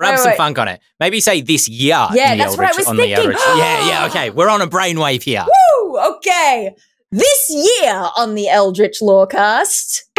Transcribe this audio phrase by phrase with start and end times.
[0.00, 0.36] Rub Wait, some wait.
[0.36, 0.80] funk on it.
[1.00, 2.06] Maybe say this year.
[2.12, 3.14] Yeah, in the that's what I Eldritch- was on thinking.
[3.16, 3.38] The Eldritch.
[3.56, 4.30] yeah, yeah, okay.
[4.30, 5.44] We're on a brainwave here.
[5.82, 5.98] Woo!
[6.16, 6.74] Okay.
[7.10, 10.02] This year on the Eldritch Lorecast.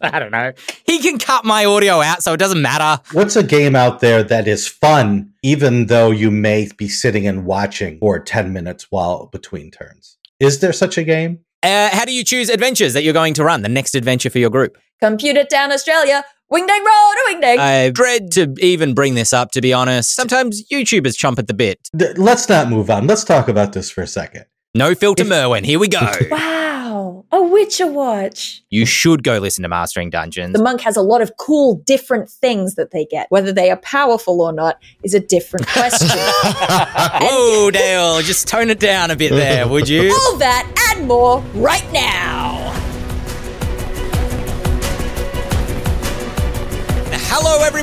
[0.00, 0.52] I don't know.
[0.84, 3.00] He can cut my audio out, so it doesn't matter.
[3.12, 7.44] What's a game out there that is fun, even though you may be sitting and
[7.44, 10.16] watching for 10 minutes while between turns?
[10.40, 11.40] Is there such a game?
[11.62, 13.62] Uh, how do you choose adventures that you're going to run?
[13.62, 14.76] The next adventure for your group.
[15.00, 16.24] Computer Town, Australia.
[16.52, 17.58] Wingding Road, Wingding.
[17.58, 20.14] I dread to even bring this up, to be honest.
[20.14, 21.90] Sometimes YouTubers chomp at the bit.
[21.96, 23.08] D- let's not move on.
[23.08, 24.44] Let's talk about this for a second.
[24.74, 25.64] No filter If- Merwin.
[25.64, 26.08] Here we go.
[26.30, 27.24] wow.
[27.32, 28.62] A Witcher watch.
[28.70, 30.52] you should go listen to Mastering Dungeons.
[30.56, 33.26] The monk has a lot of cool, different things that they get.
[33.30, 36.08] Whether they are powerful or not is a different question.
[36.16, 40.12] Whoa, Dael, just tone it down a bit there, would you?
[40.12, 42.55] All that and more right now.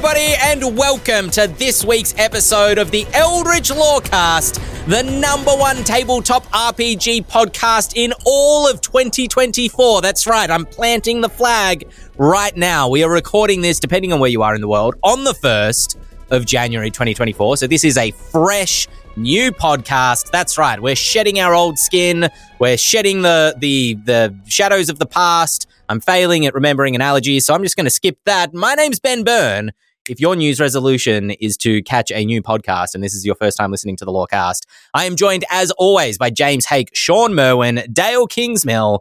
[0.05, 6.43] Everybody, and welcome to this week's episode of the Eldritch Lorecast, the number one tabletop
[6.47, 10.01] RPG podcast in all of 2024.
[10.01, 12.89] That's right, I'm planting the flag right now.
[12.89, 15.95] We are recording this, depending on where you are in the world, on the 1st
[16.31, 17.55] of January 2024.
[17.55, 20.31] So this is a fresh new podcast.
[20.31, 20.81] That's right.
[20.81, 22.27] We're shedding our old skin.
[22.59, 25.65] We're shedding the the the shadows of the past.
[25.87, 28.53] I'm failing at remembering analogies, so I'm just going to skip that.
[28.53, 29.71] My name's Ben Byrne.
[30.09, 33.57] If your news resolution is to catch a new podcast and this is your first
[33.57, 37.83] time listening to the Lorecast, I am joined as always by James Haeck, Shawn Merwin,
[37.91, 38.99] Dael Kingsmill,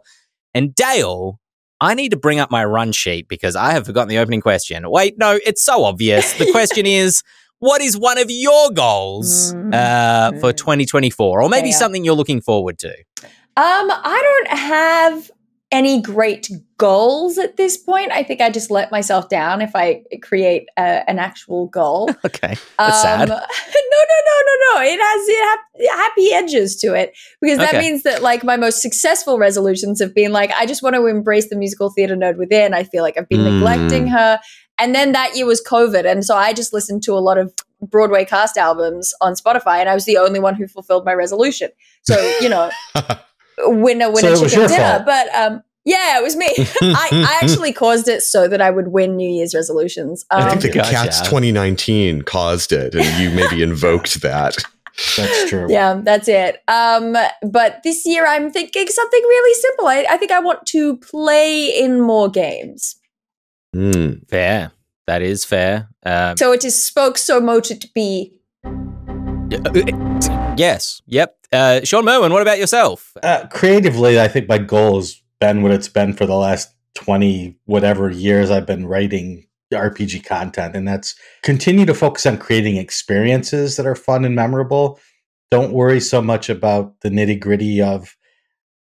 [0.53, 1.41] and Dale.
[1.81, 4.89] I need to bring up my run sheet because I have forgotten the opening question.
[4.89, 6.31] Wait, no, it's so obvious.
[6.37, 7.21] The question is,
[7.59, 9.73] what is one of your goals Mm.
[9.73, 10.57] uh, for Mm.
[10.57, 11.75] 2024, or maybe Yeah.
[11.75, 12.89] something you're looking forward to?
[13.21, 15.31] Um, I don't have
[15.73, 18.11] any great goals at this point.
[18.11, 22.09] I think I just let myself down if I create uh, an actual goal.
[22.25, 23.27] Okay, that's sad.
[23.29, 23.39] no, no,
[24.29, 24.81] no, no, no.
[24.81, 25.43] It has it
[25.89, 27.79] ha- happy edges to it because that Okay.
[27.79, 31.49] means that like my most successful resolutions have been like I just want to embrace
[31.49, 32.73] the musical theater nerd within.
[32.73, 33.41] I feel like I've been.
[33.41, 33.53] Mm.
[33.55, 34.39] neglecting her,
[34.79, 37.53] and then that year was COVID, and so I just listened to a lot of
[37.81, 41.69] Broadway cast albums on Spotify, and I was the only one who fulfilled my resolution.
[42.03, 42.69] So you know,
[43.59, 44.83] winner, winner, So it was chicken dinner.
[44.83, 45.05] fault.
[45.05, 46.47] But um, yeah, it was me.
[46.81, 50.25] I, I actually caused it so that I would win New Year's resolutions.
[50.31, 50.91] Um, I think the Gotcha.
[50.91, 54.57] Cats 2019 caused it, and you maybe invoked that.
[55.17, 55.65] That's true.
[55.69, 56.61] yeah, that's it.
[56.67, 59.87] Um, but this year I'm thinking something really simple.
[59.87, 62.97] I, I think I want to play in more games.
[63.73, 64.19] Hmm.
[64.29, 64.71] Fair.
[65.07, 65.89] That is fair.
[66.05, 68.33] Um, So it is spoke so much to be.
[70.57, 71.01] Yes.
[71.07, 71.35] Yep.
[71.51, 73.13] Uh, Shawn Merwin, what about yourself?
[73.23, 77.57] Uh, creatively, I think my goal has been what it's been for the last 20
[77.65, 80.75] whatever years I've been writing RPG content.
[80.75, 84.99] And that's continue to focus on creating experiences that are fun and memorable.
[85.49, 88.15] Don't worry so much about the nitty gritty of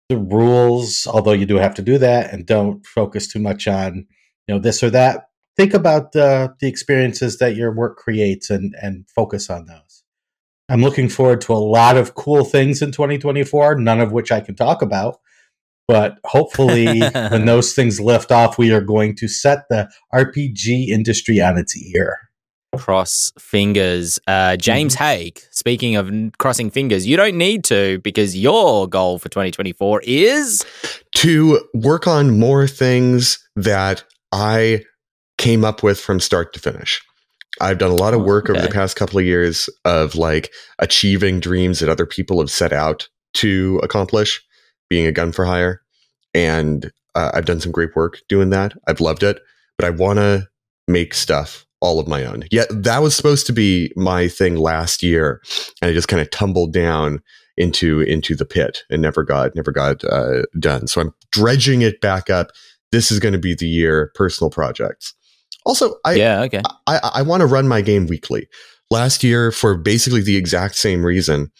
[0.08, 2.32] the rules, although you do have to do that.
[2.32, 4.06] And don't focus too much on,
[4.46, 5.28] you know, this or that.
[5.56, 10.04] Think about the, the experiences that your work creates and, and focus on those.
[10.68, 14.40] I'm looking forward to a lot of cool things in 2024, none of which I
[14.40, 15.18] can talk about.
[15.86, 21.40] But hopefully, when those things lift off, we are going to set the RPG industry
[21.40, 22.18] on its ear.
[22.76, 24.18] Cross fingers.
[24.26, 25.02] Uh, James Mm-hmm.
[25.04, 30.02] Haeck, speaking of n- crossing fingers, you don't need to because your goal for 2024
[30.04, 30.66] is.
[31.16, 34.84] To work on more things that I
[35.38, 37.00] came up with from start to finish.
[37.60, 41.40] I've done a lot of work over the past couple of years of like achieving
[41.40, 44.42] dreams that other people have set out to accomplish,
[44.88, 45.82] being a gun for hire.
[46.34, 48.74] And uh, I've done some great work doing that.
[48.86, 49.40] I've loved it,
[49.76, 50.48] but I want to
[50.86, 52.44] make stuff all of my own.
[52.50, 55.40] Yeah, that was supposed to be my thing last year,
[55.80, 57.22] and I just kind of tumbled down
[57.56, 60.86] into into the pit and never got never got uh, done.
[60.86, 62.50] So I'm dredging it back up.
[62.92, 65.14] This is going to be the year personal projects.
[65.68, 66.62] Also, I yeah, okay.
[66.86, 68.48] I, I want to run my game weekly.
[68.90, 71.52] Last year, for basically the exact same reason,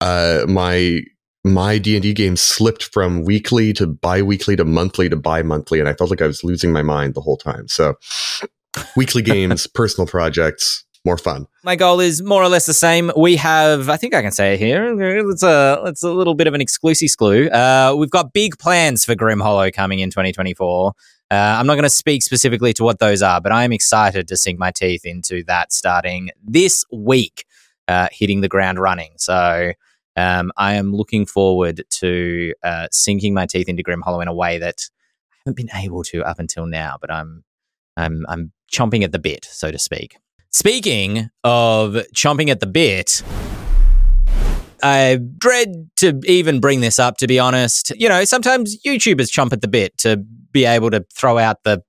[0.00, 1.00] uh, my
[1.44, 5.88] my D and D game slipped from weekly to bi-weekly to monthly to bi-monthly, and
[5.88, 7.66] I felt like I was losing my mind the whole time.
[7.66, 7.94] So,
[8.96, 11.46] weekly games, personal projects, more fun.
[11.64, 13.10] My goal is more or less the same.
[13.16, 14.96] We have, I think I can say it here.
[15.30, 17.48] It's a, it's a little bit of an exclusive clue.
[17.48, 20.92] Uh, we've got big plans for Grim Hollow coming in 2024.
[21.32, 24.28] Uh, I'm not going to speak specifically to what those are, but I am excited
[24.28, 27.46] to sink my teeth into that starting this week,
[27.88, 29.14] uh, hitting the ground running.
[29.16, 29.72] So
[30.14, 34.34] um, I am looking forward to uh, sinking my teeth into Grim Hollow in a
[34.34, 34.90] way that
[35.32, 36.98] I haven't been able to up until now.
[37.00, 37.44] But I'm
[37.96, 40.18] I'm I'm chomping at the bit, so to speak.
[40.50, 43.22] Speaking of chomping at the bit,
[44.82, 47.92] I dread to even bring this up, to be honest.
[47.96, 50.16] You know, sometimes YouTubers chomp at the bit to
[50.52, 51.82] be able to throw out the,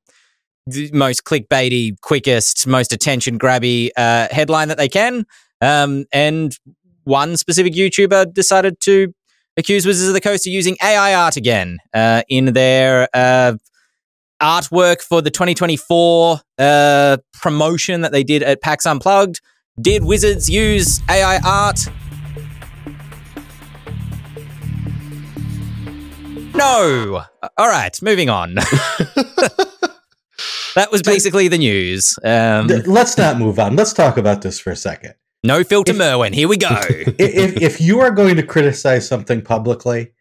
[0.67, 5.25] the most clickbaity, quickest, most attention grabby uh, headline that they can.
[5.61, 6.57] Um, and
[7.03, 9.13] one specific YouTuber decided to
[9.57, 13.53] accuse Wizards of the Coast of using AI art again uh, in their uh,
[14.41, 19.41] artwork for the 2024 uh, promotion that they did at PAX Unplugged.
[19.81, 21.79] Did Wizards use AI art?
[26.55, 27.23] No.
[27.57, 28.55] All right, moving on.
[30.75, 32.17] that was basically the news.
[32.23, 33.75] Um, Let's not move on.
[33.75, 35.13] Let's talk about this for a second.
[35.43, 36.33] no filter Merwin.
[36.33, 36.69] Here we go.
[36.89, 40.11] if, if you are going to criticize something publicly,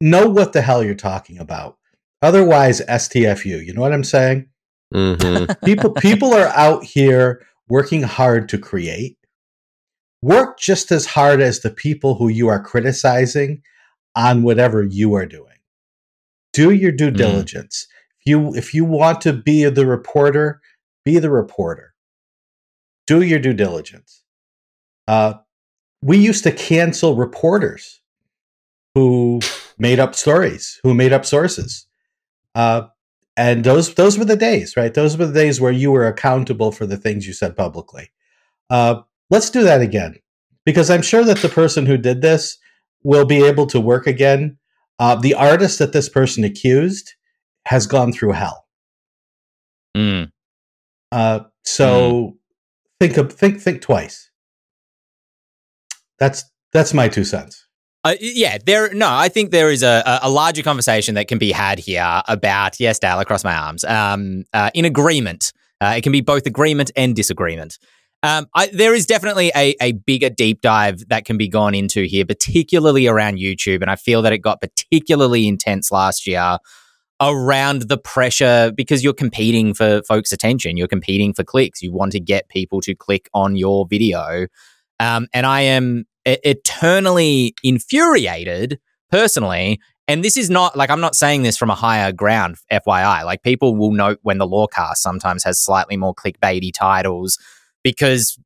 [0.00, 1.76] know what the hell you're talking about.
[2.22, 3.64] Otherwise, STFU.
[3.64, 4.46] You know what I'm saying?
[4.92, 5.60] Mhm.
[5.64, 9.16] People people are out here working hard to create.
[10.20, 13.62] Work just as hard as the people who you are criticizing
[14.14, 15.49] on whatever you are doing.
[16.52, 17.16] Do your due Mm.
[17.16, 17.86] diligence.
[18.20, 20.60] If you if you want to be the reporter,
[21.04, 21.94] be the reporter.
[23.06, 24.22] Do your due diligence.
[25.08, 25.34] Uh,
[26.02, 28.00] we used to cancel reporters
[28.94, 29.40] who
[29.78, 31.86] made up stories, who made up sources.
[32.54, 32.82] Uh,
[33.36, 34.92] and those those were the days, right?
[34.92, 38.10] Those were the days where you were accountable for the things you said publicly.
[38.68, 40.16] Uh, let's do that again,
[40.66, 42.58] because I'm sure that the person who did this
[43.02, 44.58] will be able to work again.
[45.00, 47.14] Uh, the artist that this person accused
[47.64, 48.66] has gone through hell.
[49.96, 50.30] Mm.
[51.10, 52.36] Uh, so
[53.00, 54.30] think of think think twice.
[56.18, 57.66] That's that's my two cents.
[58.04, 58.92] Uh, yeah, there.
[58.94, 62.22] No, I think there is a, a- a larger conversation that can be had here
[62.28, 63.84] about yes, Dael, across my arms.
[63.84, 67.78] Um, uh, in agreement, uh, it can be both agreement and disagreement.
[68.22, 72.02] Um, I, there is definitely a, a bigger deep dive that can be gone into
[72.02, 76.58] here, particularly around YouTube, and I feel that it got particularly intense last year
[77.22, 82.12] around the pressure because you're competing for folks' attention, you're competing for clicks, you want
[82.12, 84.46] to get people to click on your video,
[84.98, 88.78] um, and I am eternally infuriated
[89.10, 89.80] personally.
[90.08, 93.24] And this is not like I'm not saying this from a higher ground, FYI.
[93.24, 97.38] Like people will note when the Lorecast sometimes has slightly more clickbaity titles
[97.82, 98.38] because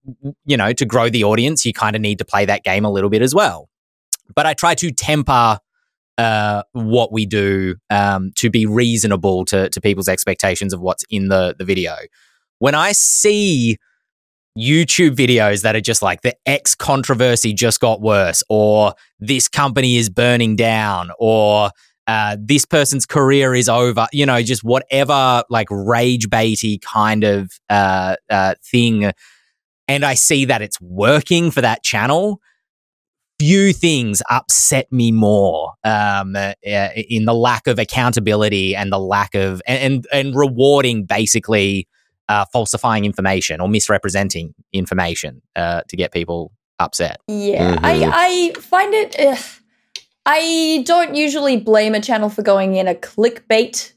[0.45, 2.91] you know to grow the audience, you kind of need to play that game a
[2.91, 3.69] little bit as well.
[4.35, 5.59] But I try to temper
[6.17, 11.29] uh, what we do um, to be reasonable to to people's expectations of what's in
[11.29, 11.95] the the video.
[12.59, 13.79] When I see
[14.57, 19.97] YouTube videos that are just like the X controversy just got worse, or this company
[19.97, 21.71] is burning down, or
[22.07, 27.51] uh, this person's career is over, you know, just whatever like rage baity kind of
[27.71, 29.11] uh, uh, thing.
[29.89, 32.41] And I see that it's working for that channel.
[33.41, 39.35] Few things upset me more um, uh, in the lack of accountability and the lack
[39.35, 41.89] of and and, and rewarding basically
[42.29, 47.19] uh, falsifying information or misrepresenting information uh, to get people upset.
[47.27, 47.81] Yeah, Mhm.
[47.83, 49.17] I I find it.
[49.19, 49.39] ugh.
[50.27, 53.93] I don't usually blame a channel for going in a clickbait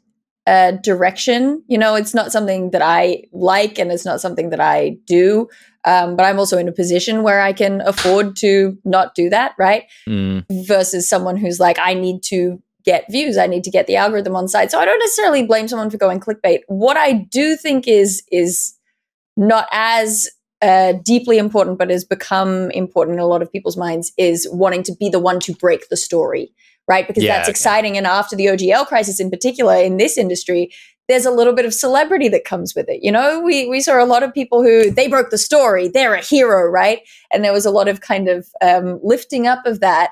[0.45, 1.63] uh, direction.
[1.67, 5.47] You know, it's not something that I like, and it's not something that I do.
[5.85, 9.53] Um, but I'm also in a position where I can afford to not do that,
[9.57, 9.85] right?
[10.07, 13.97] Mm, Versus someone who's like, I need to get views, I need to get the
[13.97, 14.71] algorithm on side.
[14.71, 16.61] So I don't necessarily blame someone for going clickbait.
[16.67, 18.73] What I do think is is
[19.35, 20.29] not as
[20.61, 24.83] uh, deeply important, but has become important in a lot of people's minds, is wanting
[24.83, 26.51] to be the one to break the story,
[26.87, 27.07] right?
[27.07, 27.51] Because Yeah, that's okay.
[27.51, 27.97] exciting.
[27.97, 30.71] And after the OGL crisis, in particular, in this industry,
[31.07, 33.01] there's a little bit of celebrity that comes with it.
[33.01, 36.15] You know, we we saw a lot of people who they broke the story, they're
[36.15, 36.99] a hero, right?
[37.31, 40.11] And there was a lot of kind of um, lifting up of that.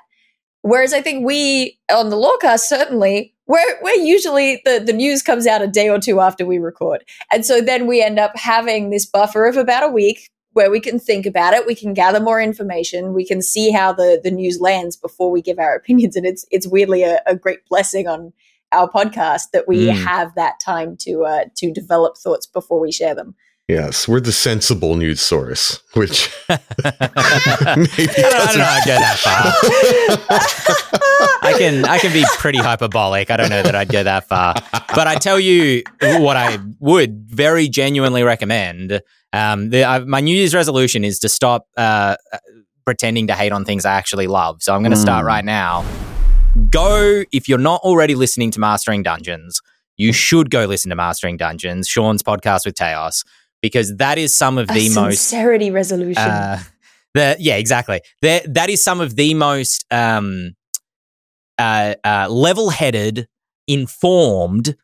[0.62, 5.46] Whereas I think we on the Lorecast certainly we're we're usually the the news comes
[5.48, 8.90] out a day or two after we record, and so then we end up having
[8.90, 12.20] this buffer of about a week where we can think about it, we can gather
[12.20, 16.16] more information, we can see how the the news lands before we give our opinions,
[16.16, 18.34] and it's it's weirdly a, a great blessing on
[18.72, 20.04] our podcast that we Mm.
[20.04, 23.36] have that time to uh, to develop thoughts before we share them.
[23.68, 28.76] Yes, we're the sensible news source, which maybe I don't, I don't know.
[28.76, 29.44] I'd go that far.
[31.42, 33.30] I can I can be pretty hyperbolic.
[33.32, 34.54] I don't know that I'd go that far,
[34.94, 39.02] but I tell you what I would very genuinely recommend.
[39.36, 42.16] Um, the, uh, my New Year's resolution is to stop uh,
[42.86, 44.62] pretending to hate on things I actually love.
[44.64, 45.28] So I'm going to start Mm.
[45.28, 45.84] right now.
[46.70, 49.62] Go if you're not already listening to Mastering Dungeons.
[49.98, 53.24] you should go listen to Mastering Dungeons, Shawn's podcast with Teos,
[53.62, 56.22] because that is some of A the most sincerity resolution.
[56.22, 56.60] uh,
[57.14, 58.02] the yeah, exactly.
[58.22, 60.52] That that is some of the most um,
[61.58, 63.28] uh, uh, level-headed,
[63.68, 64.76] informed,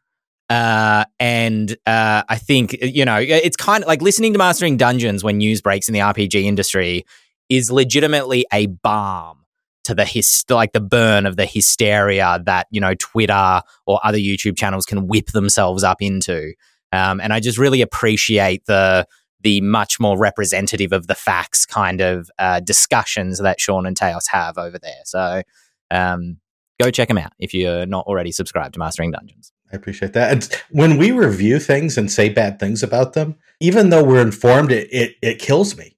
[0.51, 5.23] uh, and uh, I think you know it's kind of like listening to Mastering Dungeons
[5.23, 7.05] when news breaks in the RPG industry
[7.47, 9.45] is legitimately a balm
[9.85, 14.17] to the his like the burn of the hysteria that you know Twitter or other
[14.17, 16.53] YouTube channels can whip themselves up into.
[16.91, 19.07] Um, and I just really appreciate the
[19.39, 24.27] the much more representative of the facts kind of uh, discussions that Shawn and Teos
[24.27, 25.01] have over there.
[25.05, 25.43] So
[25.91, 26.41] um,
[26.77, 29.50] go check them out if you're not already subscribed to Mastering Dungeons.
[29.71, 30.31] I appreciate that.
[30.31, 34.71] And when we review things and say bad things about them, even though we're informed,
[34.71, 35.97] it, it, it kills me.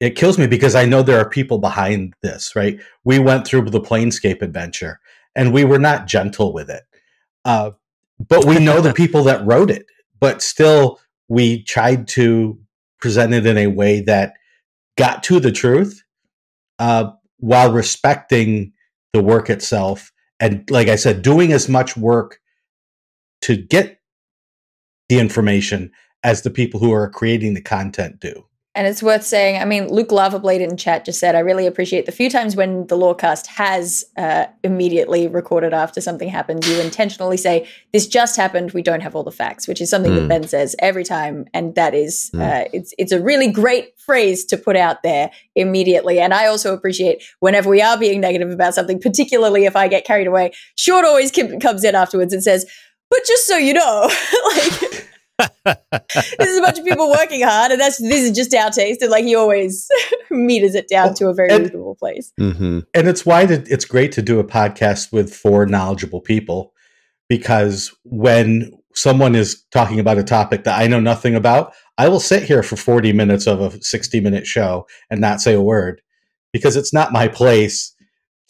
[0.00, 2.80] It kills me because I know there are people behind this, right?
[3.04, 5.00] We went through the Planescape adventure
[5.36, 6.84] and we were not gentle with it.
[7.44, 7.72] Uh,
[8.28, 9.86] but we know the people that wrote it,
[10.18, 12.58] but still we tried to
[13.00, 14.34] present it in a way that
[14.96, 16.02] got to the truth
[16.78, 18.72] uh, while respecting
[19.12, 20.12] the work itself.
[20.38, 22.39] And like I said, doing as much work
[23.42, 24.00] to get
[25.08, 25.90] the information
[26.22, 28.44] as the people who are creating the content do.
[28.72, 32.06] And it's worth saying, I mean, Luke Lavablade in chat just said, I really appreciate
[32.06, 37.36] the few times when the Lorecast has uh, immediately recorded after something happens, you intentionally
[37.36, 38.70] say, This just happened.
[38.70, 40.20] We don't have all the facts, which is something Mm.
[40.20, 41.46] that Ben says every time.
[41.52, 42.40] And that is, Mm.
[42.42, 46.20] uh, it's, it's a really great phrase to put out there immediately.
[46.20, 50.04] And I also appreciate whenever we are being negative about something, particularly if I get
[50.04, 52.66] carried away, Short always comes in afterwards and says,
[53.10, 54.08] But just so you know,
[54.46, 55.06] like,
[56.38, 59.02] this is a bunch of people working hard, and that's this is just our taste.
[59.02, 59.88] And like he always
[60.30, 62.32] meters it down to a very And- reasonable place.
[62.38, 66.72] hmm And it's why that it's great to do a podcast with four knowledgeable people
[67.28, 72.18] because when someone is talking about a topic that I know nothing about, I will
[72.20, 76.00] sit here for 40 minutes of a 60 minute show and not say a word
[76.52, 77.94] because it's not my place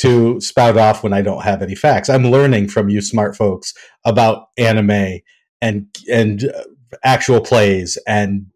[0.00, 2.09] to spout off when I don't have any facts.
[2.09, 5.21] I'm learning from you smart folks about anime
[5.61, 6.64] and and uh,
[7.04, 8.47] actual plays and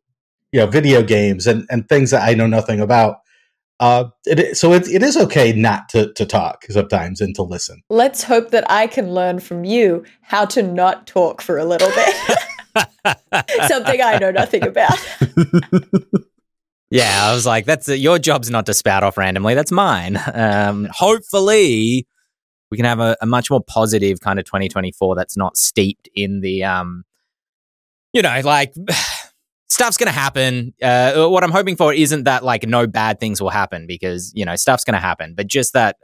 [0.52, 3.18] you know video games and and things that I know nothing about.
[3.80, 7.82] Uh, it, so it, it is okay not to, to talk sometimes and to listen.
[7.90, 11.90] Let's hope that I can learn from you how to not talk for a little
[11.90, 12.14] bit.
[13.66, 14.98] Something I know nothing about.
[16.94, 19.54] Yeah, I was like, that's your job's not to spout off randomly.
[19.54, 20.16] That's mine.
[20.32, 22.06] Um, hopefully,
[22.70, 26.38] we can have a, a much more positive kind of 2024 that's not steeped in
[26.38, 27.02] the, um,
[28.12, 28.74] you know, like
[29.68, 30.72] stuff's going to happen.
[30.80, 34.44] Uh, what I'm hoping for isn't that like no bad things will happen because, you
[34.44, 35.96] know, stuff's going to happen, but just that,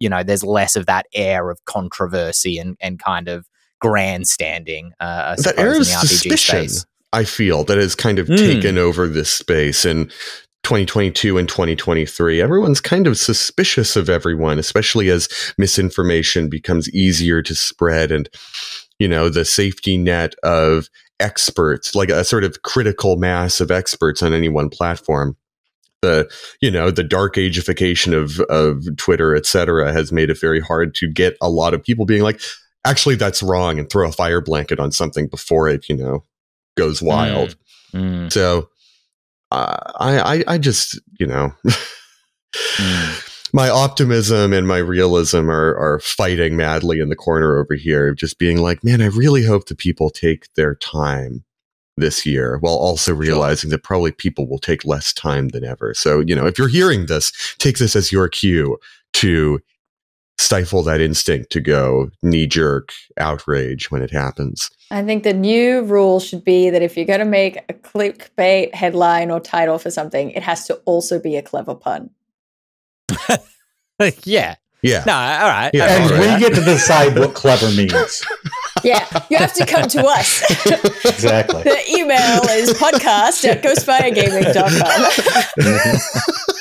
[0.00, 3.46] you know, there's less of that air of controversy and, and kind of
[3.80, 4.92] grandstanding.
[4.98, 6.86] Uh, That air in of RPG suspicion, space.
[7.12, 8.36] I feel, that has kind of Mm.
[8.38, 10.10] taken over this space in
[10.62, 12.40] 2022 and 2023.
[12.40, 15.28] Everyone's kind of suspicious of everyone, especially as
[15.58, 18.28] misinformation becomes easier to spread and,
[18.98, 20.88] you know, the safety net of
[21.20, 25.36] experts, like a sort of critical mass of experts on any one platform.
[26.02, 26.28] The
[26.60, 30.96] you know the dark ageification of of Twitter, et cetera, has made it very hard
[30.96, 32.40] to get a lot of people being like,
[32.84, 36.24] actually, that's wrong, and throw a fire blanket on something before it, you know,
[36.76, 37.56] goes wild.
[37.94, 38.68] Mm, So
[39.50, 43.28] uh, I, I, I just, you know, mm.
[43.52, 48.38] my optimism and my realism are, are fighting madly in the corner over here, just
[48.38, 51.44] being like, man, I really hope the people take their time
[51.98, 55.92] this year while also realizing that probably people will take less time than ever.
[55.92, 58.78] So, you know, if you're hearing this, take this as your cue
[59.14, 59.60] to
[60.42, 64.70] stifle that instinct to go knee jerk outrage when it happens.
[64.90, 68.74] I think the new rule should be that if you're going to make a clickbait
[68.74, 72.10] headline or title for something, it has to also be a clever pun.
[74.24, 74.56] yeah.
[74.82, 75.04] Yeah.
[75.06, 75.70] No, all right.
[75.72, 78.22] Yeah, and agree all with we get to decide what clever means.
[78.84, 80.42] Yeah, you have to come to us.
[81.04, 81.62] exactly.
[81.62, 86.58] the email is podcast at ghostfiregaming.com.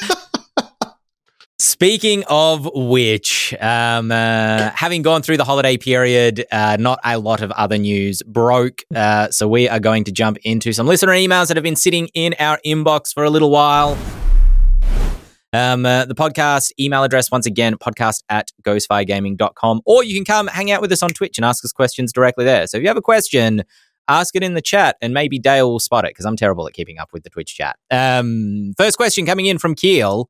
[1.61, 7.43] Speaking of which, um, uh, having gone through the holiday period, uh, not a lot
[7.43, 8.81] of other news broke.
[8.95, 12.07] Uh, so we are going to jump into some listener emails that have been sitting
[12.15, 13.95] in our inbox for a little while.
[15.53, 20.47] Um, uh, the podcast email address, once again, podcast at ghostfiregaming.com, or you can come
[20.47, 22.65] hang out with us on Twitch and ask us questions directly there.
[22.65, 23.61] So if you have a question,
[24.07, 26.73] ask it in the chat and maybe Dael will spot it because I'm terrible at
[26.73, 27.77] keeping up with the Twitch chat.
[27.91, 30.27] Um, first question coming in from Keel.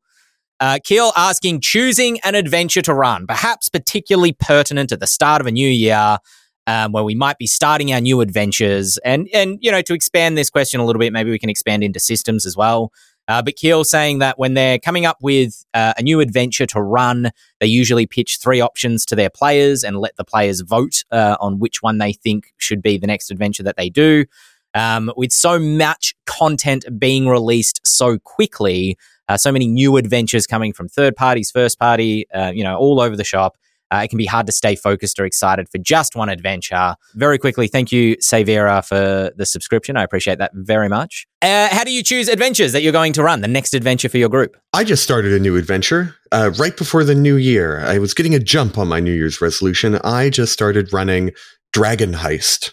[0.62, 5.48] Uh, Keel asking, choosing an adventure to run, perhaps particularly pertinent at the start of
[5.48, 6.20] a new year.
[6.68, 9.00] Um, where we might be starting our new adventures.
[9.04, 11.84] And, and, you know, to expand this question a little bit, maybe we can expand
[11.84, 12.94] into systems as well.
[13.28, 16.80] Uh, but Keel saying that when they're coming up with uh, a new adventure to
[16.80, 21.36] run, they usually pitch three options to their players and let the players vote uh,
[21.42, 24.26] on which one they think should be the next adventure that they do.
[24.74, 28.98] Um, with so much content being released so quickly,
[29.28, 33.00] uh, so many new adventures coming from third parties, first party, uh, you know, all
[33.00, 33.58] over the shop.
[33.92, 36.96] Uh, it can be hard to stay focused or excited for just one adventure.
[37.16, 39.98] Very quickly, thank you, Savera, for the subscription.
[39.98, 41.28] I appreciate that very much.
[41.42, 44.18] Uh, how do you choose adventures that you're going to run, the next adventure for
[44.18, 44.56] your group?
[44.72, 47.82] I just started a new adventure uh, right before the new year.
[47.82, 49.96] I was getting a jump on my New Year's resolution.
[49.96, 51.32] I just started running
[51.74, 52.72] Dragon Heist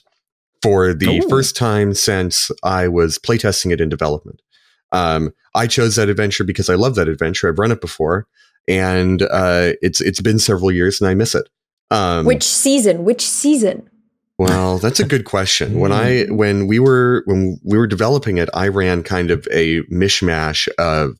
[0.62, 1.28] for the Ooh.
[1.28, 4.42] first time since I was playtesting it in development.
[4.92, 7.48] Um, I chose that adventure because I love that adventure.
[7.48, 8.26] I've run it before
[8.68, 11.48] and uh, it's it's been several years and I miss it.
[11.90, 13.04] Um, Which season?
[13.04, 13.88] Which season?
[14.36, 15.80] Well, that's a good question.
[15.80, 16.36] when I hmm.
[16.36, 21.18] when we were when we were developing it, I ran kind of a mishmash of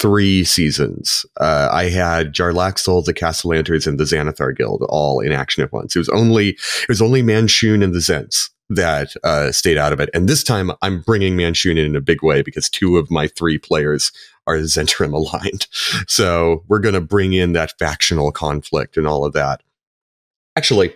[0.00, 1.24] three seasons.
[1.40, 5.94] Uh, I had Jarlaxle, the Cassalanters, and the Xanathar Guild all in action at once.
[5.96, 10.00] It was only it was only Manshoon and the Zhents that uh, stayed out of
[10.00, 10.10] it.
[10.14, 13.28] And this time I'm bringing Manshoon in in a big way because two of my
[13.28, 14.10] three players
[14.46, 15.66] are Zhentarim aligned.
[16.06, 19.62] So we're going to bring in that factional conflict and all of that.
[20.56, 20.94] Actually,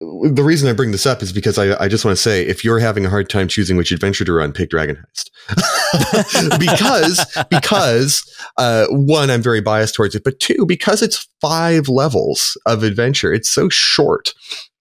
[0.00, 2.64] the reason I bring this up is because I, I just want to say if
[2.64, 6.58] you're having a hard time choosing which adventure to run, pick Dragon Heist.
[6.58, 8.22] because because
[8.56, 13.32] uh, one, I'm very biased towards it, but two, because it's five levels of adventure.
[13.32, 14.32] It's so short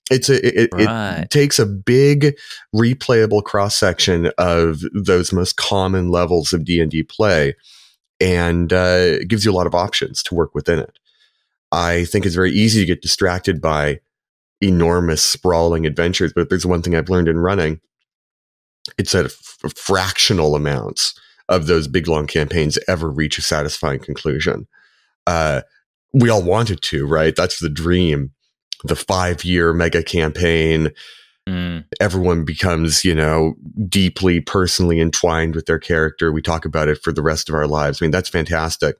[0.09, 1.19] it's a it, right.
[1.19, 2.35] it, takes a big
[2.75, 7.55] replayable cross section of those most common levels of d&d play
[8.19, 10.97] and uh, gives you a lot of options to work within it
[11.71, 13.99] i think it's very easy to get distracted by
[14.61, 17.79] enormous sprawling adventures but there's one thing i've learned in running
[18.97, 24.67] it's that f- fractional amounts of those big long campaigns ever reach a satisfying conclusion
[25.27, 25.61] uh,
[26.13, 28.31] we all wanted to right that's the dream
[28.83, 30.89] the five year mega campaign.
[31.47, 31.85] Mm.
[31.99, 33.55] Everyone becomes, you know,
[33.87, 36.31] deeply personally entwined with their character.
[36.31, 38.01] We talk about it for the rest of our lives.
[38.01, 38.97] I mean, that's fantastic.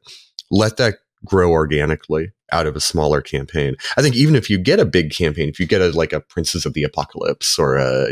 [0.49, 3.75] Let that grow organically out of a smaller campaign.
[3.97, 6.21] I think even if you get a big campaign, if you get a like a
[6.21, 8.09] Princes of the Apocalypse or a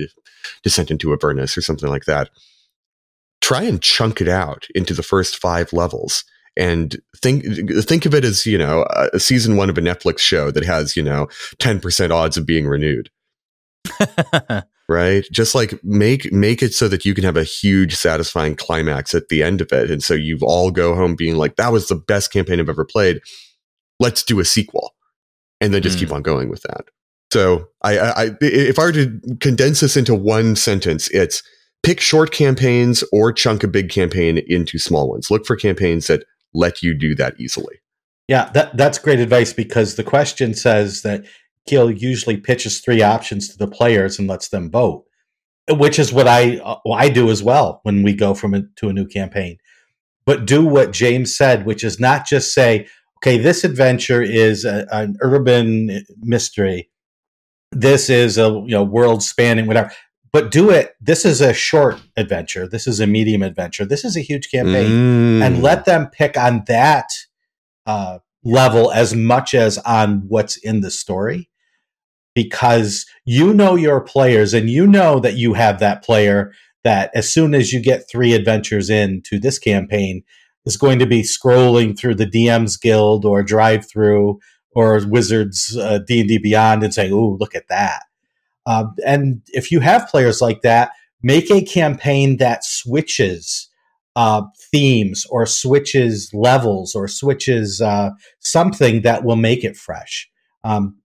[0.63, 2.30] Descent into Avernus or something like that,
[3.41, 6.23] try and chunk it out into the first five levels
[6.58, 7.45] and think
[7.84, 10.97] think of it as you know a season one of a Netflix show that has
[10.97, 11.28] you know
[11.60, 13.10] ten percent odds of being renewed.
[14.89, 19.13] right just like make make it so that you can have a huge satisfying climax
[19.13, 21.88] at the end of it and so you all go home being like that was
[21.88, 23.19] the best campaign i've ever played
[23.99, 24.95] let's do a sequel
[25.60, 26.01] and then just mm.
[26.01, 26.15] keep hmm.
[26.15, 26.86] on going with that
[27.31, 31.43] so I, I if i were to condense this into one sentence it's
[31.83, 36.23] pick short campaigns or chunk a big campaign into small ones look for campaigns that
[36.57, 37.77] let you do that easily.
[38.27, 41.25] Yeah, that that's great advice because the question says that
[41.65, 45.05] Keel usually pitches three options to the players and lets them vote,
[45.69, 48.89] which is what I uh, I do as well when we go from a, to
[48.89, 49.57] a new campaign.
[50.25, 54.88] But do what James said, which is not just say, okay, this adventure is a,
[54.91, 56.89] an urban mystery.
[57.71, 59.91] This is a you know world spanning whatever
[60.34, 60.95] but do it.
[61.01, 62.67] This is a short adventure.
[62.67, 63.86] This is a medium adventure.
[63.86, 65.41] This is a huge campaign, mm.
[65.41, 67.10] and let them pick on that
[67.86, 71.49] uh, level as much as on what's in the story,
[72.36, 76.53] because you know your players, and you know that you have that player
[76.84, 80.23] that as soon as you get three adventures into this campaign
[80.67, 84.38] is going to be scrolling through the DM's Guild or DriveThru
[84.75, 88.03] or Wizards uh, D and D Beyond and saying, "Ooh, look at that."
[88.65, 90.91] Uh, and if you have players like that,
[91.23, 93.69] make a campaign that switches
[94.17, 100.30] uh, themes or switches levels or switches uh, something that will make it fresh.
[100.65, 100.97] Um,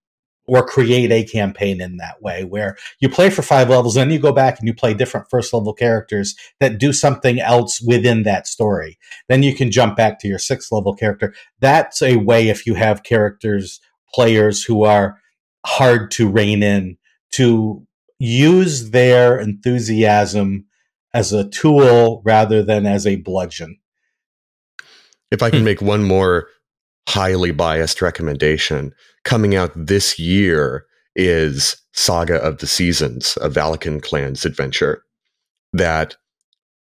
[0.47, 4.15] or create a campaign in that way where you play for five levels, and then
[4.15, 8.25] you go back and you play different first level characters that do something else within
[8.25, 8.99] that story.
[9.29, 11.35] Then you can jump back to your sixth level character.
[11.61, 13.81] That's a way if you have characters,
[14.13, 15.19] players who are
[15.65, 16.99] hard to rein in
[17.33, 17.87] to
[18.19, 20.67] use their enthusiasm
[21.15, 23.79] as a tool rather than as a bludgeon.
[25.31, 25.67] If I can hmm.
[25.67, 26.49] make one more
[27.09, 28.93] highly biased recommendation,
[29.25, 30.85] coming out this year
[31.17, 35.03] is Saga of the Seasons, a Valakan clan's adventure
[35.73, 36.17] that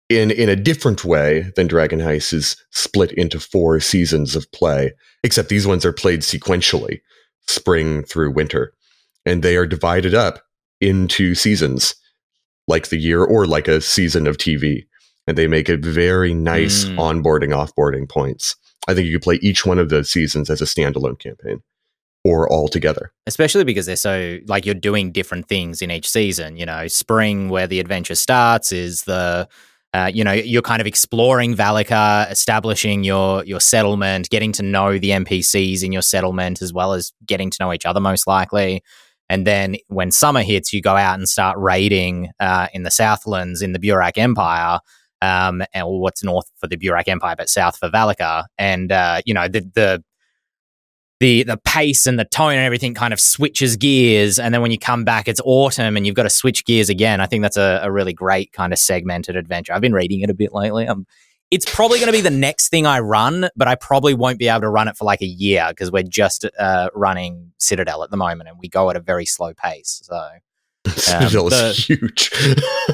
[0.09, 4.93] in in a different way than Dragon Heist is split into four seasons of play,
[5.25, 7.01] except these ones are played sequentially,
[7.49, 8.73] spring through winter
[9.27, 10.41] and they are divided up
[10.81, 11.97] into seasons,
[12.69, 14.87] like the year or like a season of TV,
[15.27, 16.97] and they make it very nice Mm.
[16.97, 18.55] onboarding, offboarding points.
[18.87, 21.63] I think you could play each one of those seasons as a standalone campaign
[22.25, 23.13] or all together.
[23.27, 26.57] especially because they're so like you're doing different things in each season.
[26.57, 29.49] You know, spring where the adventure starts is the
[29.95, 34.99] uh, you know you're kind of exploring Valika, establishing your your settlement, getting to know
[34.99, 38.83] the NPCs in your settlement as well as getting to know each other most likely.
[39.29, 43.63] And then when summer hits, you go out and start raiding uh, in the Southlands
[43.63, 44.81] in the Burak Empire.
[45.23, 49.35] Um, and what's north for the Burak Empire, but south for Valika, and uh, you
[49.35, 50.05] know the the
[51.21, 54.39] the the pace and the tone and everything kind of switches gears.
[54.39, 57.21] And then when you come back it's autumn and you've got to switch gears again.
[57.21, 59.73] I think that's a, a really great kind of segmented adventure.
[59.73, 60.87] I've been reading it a bit lately.
[60.87, 61.07] Um,
[61.51, 64.49] it's probably going to be the next thing i run but i probably won't be
[64.49, 68.11] able to run it for like a year because we're just uh, running citadel at
[68.11, 70.29] the moment and we go at a very slow pace so
[70.97, 72.31] Citadel the- is huge.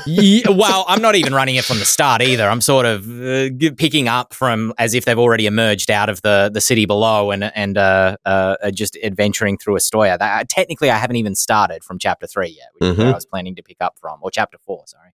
[0.06, 2.48] yeah, well, I'm not even running it from the start either.
[2.48, 6.50] I'm sort of uh, picking up from as if they've already emerged out of the
[6.52, 10.16] the city below and and uh, uh, just adventuring through Astoria.
[10.18, 13.12] That, technically, I haven't even started from chapter three yet, which is where Mhm.
[13.12, 14.84] I was planning to pick up from, or chapter four.
[14.86, 15.10] Sorry,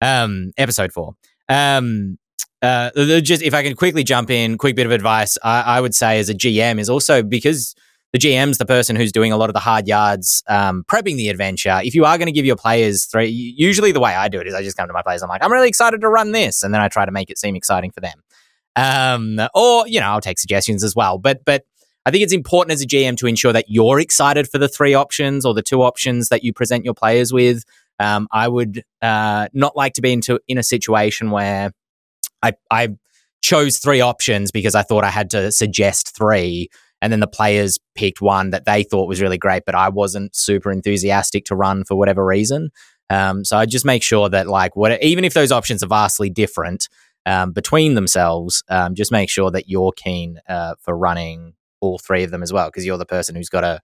[0.00, 1.14] um, episode four.
[1.48, 2.18] Um,
[2.60, 5.94] uh, just if I can quickly jump in, quick bit of advice I, I would
[5.94, 7.74] say as a GM is also because
[8.12, 11.28] the GM's the person who's doing a lot of the hard yards, um, prepping the
[11.28, 11.80] adventure.
[11.82, 14.46] If you are going to give your players three, usually the way I do it
[14.46, 15.22] is I just come to my players.
[15.22, 17.38] I'm like, I'm really excited to run this, and then I try to make it
[17.38, 18.22] seem exciting for them.
[18.76, 21.18] Um, or you know, I'll take suggestions as well.
[21.18, 21.64] But but
[22.06, 24.94] I think it's important as a GM to ensure that you're excited for the three
[24.94, 27.64] options or the two options that you present your players with.
[28.00, 31.72] Um, I would uh, not like to be into in a situation where
[32.42, 32.96] I I
[33.42, 37.78] chose three options because I thought I had to suggest three and then the players
[37.94, 41.84] picked one that they thought was really great, but I wasn't super enthusiastic to run
[41.84, 42.70] for whatever reason.
[43.10, 46.28] Um, so I just make sure that like what even if those options are vastly
[46.28, 46.88] different
[47.24, 52.24] um, between themselves, um, just make sure that you're keen uh, for running all three
[52.24, 53.80] of them as well because you're the person who's got to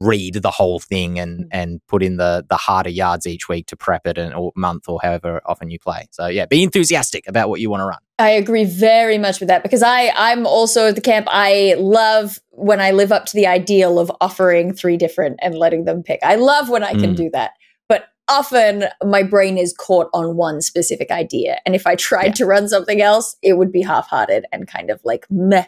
[0.00, 3.76] read the whole thing and and put in the the harder yards each week to
[3.76, 6.06] prep it and or month or however often you play.
[6.10, 7.98] So yeah, be enthusiastic about what you want to run.
[8.18, 11.26] I agree very much with that because I I'm also at the camp.
[11.30, 15.84] I love when I live up to the ideal of offering three different and letting
[15.84, 16.20] them pick.
[16.22, 17.16] I love when I can Mm.
[17.16, 17.52] do that,
[17.88, 22.32] but often my brain is caught on one specific idea, and if I tried Yeah.
[22.32, 25.64] to run something else, it would be half-hearted and kind of like meh.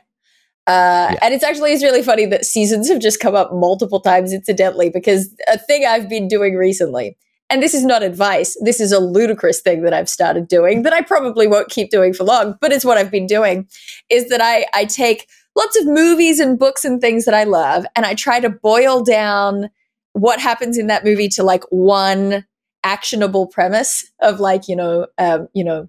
[0.68, 1.18] Uh, Yeah.
[1.22, 4.90] And it's actually it's really funny that seasons have just come up multiple times incidentally
[4.90, 7.16] because a thing I've been doing recently
[7.50, 8.56] and this is not advice.
[8.62, 12.12] This is a ludicrous thing that I've started doing that I probably won't keep doing
[12.12, 13.66] for long, but it's what I've been doing
[14.10, 15.26] is that I, I take
[15.56, 19.02] lots of movies and books and things that I love and I try to boil
[19.02, 19.70] down
[20.12, 22.44] what happens in that movie to like one
[22.84, 25.88] actionable premise of like, you know, um, you know,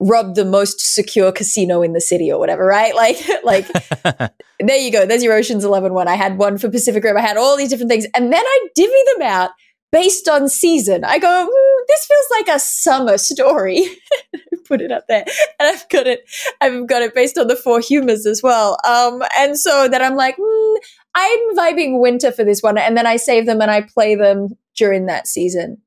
[0.00, 2.94] rob the most secure casino in the city or whatever, right?
[3.06, 3.66] Like, like
[4.60, 5.06] there you go.
[5.06, 6.08] There's your Ocean's 11 one.
[6.08, 7.16] I had one for Pacific Rim.
[7.16, 8.06] I had all these different things.
[8.14, 9.50] And then I divvy them out
[9.92, 11.04] based on season.
[11.04, 13.86] I go, "Mm, this feels like a summer story.
[14.66, 15.24] Put it up there.
[15.60, 16.28] And I've got it,
[16.60, 18.78] I've got it based on the four humors as well.
[18.84, 20.76] Um, and so that I'm like, mm,
[21.14, 22.78] I'm vibing winter for this one.
[22.78, 25.78] And then I save them and I play them during that season.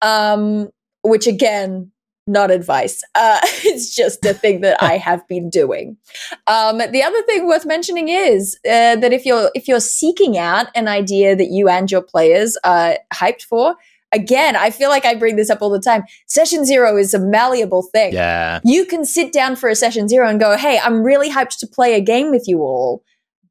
[0.00, 0.70] Um,
[1.02, 1.92] which again,
[2.26, 3.02] not advice.
[3.14, 5.96] Uh, it's just a thing that I have been doing.
[6.46, 10.66] Um, the other thing worth mentioning is uh, that if you're if you're seeking out
[10.74, 13.76] an idea that you and your players are hyped for,
[14.12, 16.04] again, I feel like I bring this up all the time.
[16.26, 18.12] Session zero is a malleable thing.
[18.12, 18.60] yeah.
[18.64, 21.66] You can sit down for a session zero and go, "Hey, I'm really hyped to
[21.66, 23.02] play a game with you all."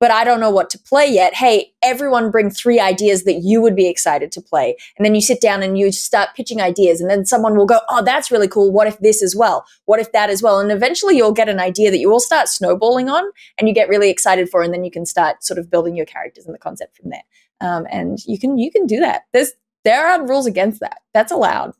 [0.03, 1.33] But I don't know what to play yet.
[1.33, 4.75] Hey, everyone bring three ideas that you would be excited to play.
[4.97, 6.99] And then you sit down and you start pitching ideas.
[6.99, 8.69] And then someone will go, Oh, that's really cool.
[8.69, 9.65] What if this as well?
[9.85, 10.59] What if that as well?
[10.59, 13.23] And eventually you'll get an idea that you all start snowballing on
[13.57, 14.61] and you get really excited for.
[14.61, 17.23] And then you can start sort of building your characters and the concept from there.
[17.61, 19.21] Um, and you can you can do that.
[19.31, 19.53] There's
[19.85, 20.97] there are rules against that.
[21.13, 21.75] That's allowed.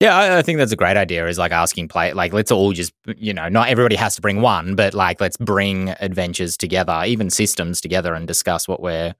[0.00, 1.26] Yeah, I, I think that's a great idea.
[1.26, 4.42] Is like asking play, like let's all just, you know, not everybody has to bring
[4.42, 9.14] one, but like let's bring adventures together, even systems together, and discuss what we're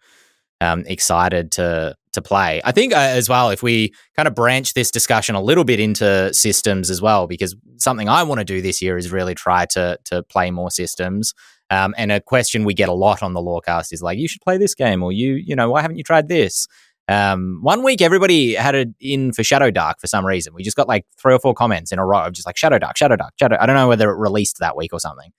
[0.61, 2.61] um, excited to to play.
[2.65, 5.81] I think uh, as well, if we kind of branch this discussion a little bit
[5.81, 9.65] into systems as well, because something I want to do this year is really try
[9.67, 11.33] to to play more systems.
[11.71, 14.43] Um, and a question we get a lot on the Lorecast is like, you should
[14.43, 16.69] play this game, or you, you know, why haven't you tried this?
[17.09, 20.55] Um, one week everybody had it in for Shadowdark for some reason.
[20.55, 22.97] We just got like three or four comments in a row of just like Shadowdark,
[22.97, 23.57] Shadow Dark, Shadow.
[23.61, 25.31] I don't know whether it released that week or something.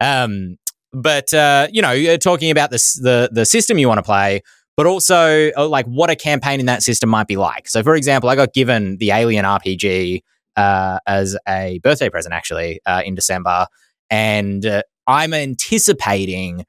[0.00, 0.56] Um,
[0.92, 4.42] but uh, you know, talking about this, the the system you want to play,
[4.76, 7.68] but also uh, like what a campaign in that system might be like.
[7.68, 10.22] So, for example, I got given the Alien RPG
[10.56, 13.66] uh, as a birthday present actually uh, in December,
[14.10, 16.64] and uh, I'm anticipating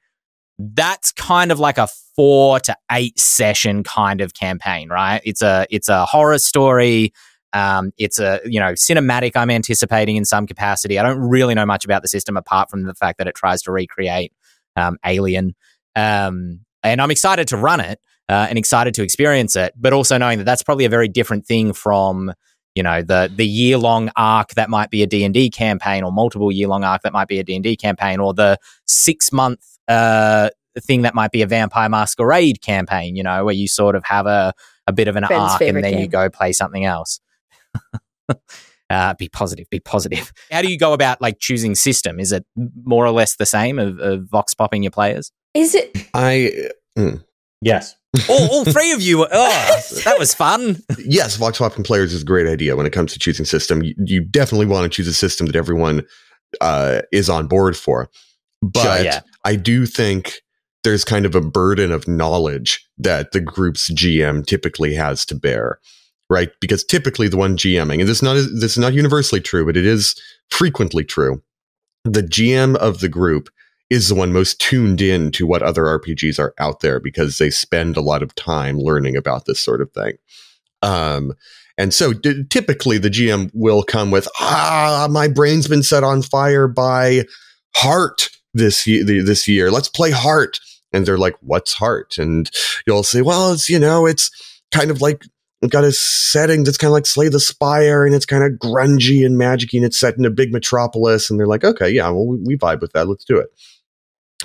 [0.58, 1.88] that's kind of like a
[2.18, 5.20] four to eight session kind of campaign, right?
[5.24, 7.12] It's a it's a horror story.
[7.52, 9.36] Um, it's a you know cinematic.
[9.36, 10.98] I'm anticipating in some capacity.
[10.98, 13.62] I don't really know much about the system apart from the fact that it tries
[13.62, 14.32] to recreate
[14.74, 15.54] um, Alien,
[15.94, 19.72] um, and I'm excited to run it uh, and excited to experience it.
[19.76, 22.32] But also knowing that that's probably a very different thing from
[22.74, 26.02] you know the the year long arc that might be a D and D campaign,
[26.02, 28.58] or multiple year long arc that might be a D and D campaign, or the
[28.88, 33.16] six month uh, thing that might be a Vampire Masquerade campaign.
[33.16, 34.52] You know, where you sort of have a
[34.86, 37.20] a bit of an Ben's arc and favorite then you go play something else.
[38.90, 40.32] uh, be positive, be positive.
[40.50, 42.18] How do you go about like choosing system?
[42.18, 42.44] Is it
[42.84, 45.30] more or less the same of, of vox popping your players?
[45.54, 45.96] Is it?
[46.14, 47.22] I mm,
[47.60, 47.96] Yes.
[48.28, 49.26] all, all three of you.
[49.30, 50.78] Oh, that was fun.
[51.04, 53.82] yes, vox popping players is a great idea when it comes to choosing system.
[53.82, 56.04] You, you definitely want to choose a system that everyone
[56.60, 58.08] uh, is on board for.
[58.62, 59.20] But yeah.
[59.44, 60.40] I do think
[60.84, 65.80] there's kind of a burden of knowledge that the group's GM typically has to bear,
[66.30, 66.50] right?
[66.60, 69.76] Because typically the one GMing, and this is not this is not universally true, but
[69.76, 71.42] it is frequently true.
[72.04, 73.50] The GM of the group
[73.90, 77.50] is the one most tuned in to what other RPGs are out there because they
[77.50, 80.18] spend a lot of time learning about this sort of thing.
[80.82, 81.32] Um,
[81.78, 86.22] and so d- typically the GM will come with, ah, my brain's been set on
[86.22, 87.24] fire by
[87.74, 89.70] heart this year, this year.
[89.70, 90.60] Let's play heart.
[90.92, 92.16] And they're like, what's heart?
[92.18, 92.50] And
[92.86, 94.30] you'll say, well, it's, you know, it's
[94.72, 95.24] kind of like,
[95.68, 99.26] got a setting that's kind of like Slay the Spire and it's kind of grungy
[99.26, 101.28] and magic and it's set in a big metropolis.
[101.28, 103.08] And they're like, okay, yeah, well, we, we vibe with that.
[103.08, 103.50] Let's do it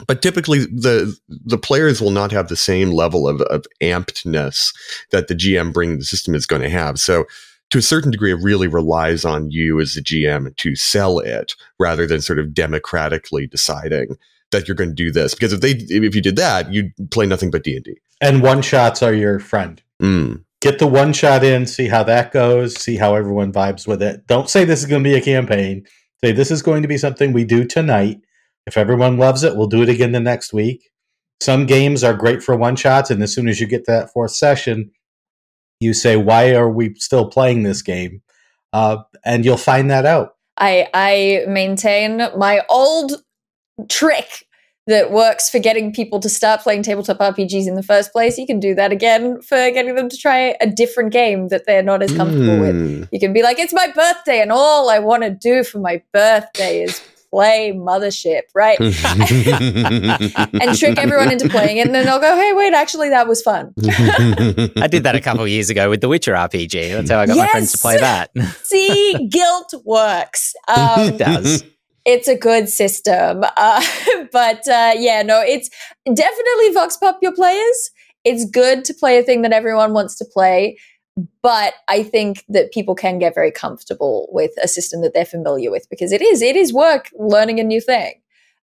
[0.07, 4.73] but typically the the players will not have the same level of, of ampedness
[5.11, 6.99] that the GM bringing the system is going to have.
[6.99, 7.25] So
[7.73, 11.55] to a certain degree, it really relies on you as the GM to sell it
[11.79, 14.15] rather than sort of democratically deciding
[14.51, 15.33] that you're going to do this.
[15.33, 17.99] Because if they if you did that, you'd play nothing but D and D.
[18.21, 19.81] And one shots are your friend.
[19.99, 20.43] Mm.
[20.61, 24.27] Get the one shot in, see how that goes, see how everyone vibes with it.
[24.27, 25.83] Don't say this is going to be a campaign.
[26.23, 28.19] Say this is going to be something we do tonight.
[28.67, 30.91] If everyone loves it, we'll do it again the next week.
[31.41, 34.13] Some games are great for one shots, and as soon as you get to that
[34.13, 34.91] fourth session,
[35.83, 38.21] you say, "Why are we still playing this game?"
[38.71, 40.35] Uh, and you'll find that out.
[40.57, 43.13] I I maintain my old
[43.89, 44.45] trick
[44.85, 48.37] that works for getting people to start playing tabletop RPGs in the first place.
[48.37, 51.83] You can do that again for getting them to try a different game that they're
[51.83, 52.75] not as comfortable with.
[52.75, 53.07] Mm.
[53.11, 56.01] You can be like, "It's my birthday, and all I want to do for my
[56.11, 57.01] birthday is
[57.33, 58.79] play Mothership," right?
[60.61, 63.41] and trick everyone into playing it, and then they'll go, "Hey, wait, actually, that was
[63.41, 63.73] fun."
[64.77, 66.93] I did that a couple of years ago with the Witcher RPG.
[66.93, 68.29] That's how I got my friends to play that.
[68.63, 70.53] See, guilt works.
[70.67, 71.63] Um, it does.
[72.05, 73.43] it's a good system.
[73.57, 73.83] Uh,
[74.31, 75.69] but uh, yeah, no, it's
[76.05, 77.89] definitely Vox Pop your players.
[78.23, 80.77] It's good to play a thing that everyone wants to play.
[81.41, 85.69] But I think that people can get very comfortable with a system that they're familiar
[85.69, 88.15] with because it is it is work learning a new thing.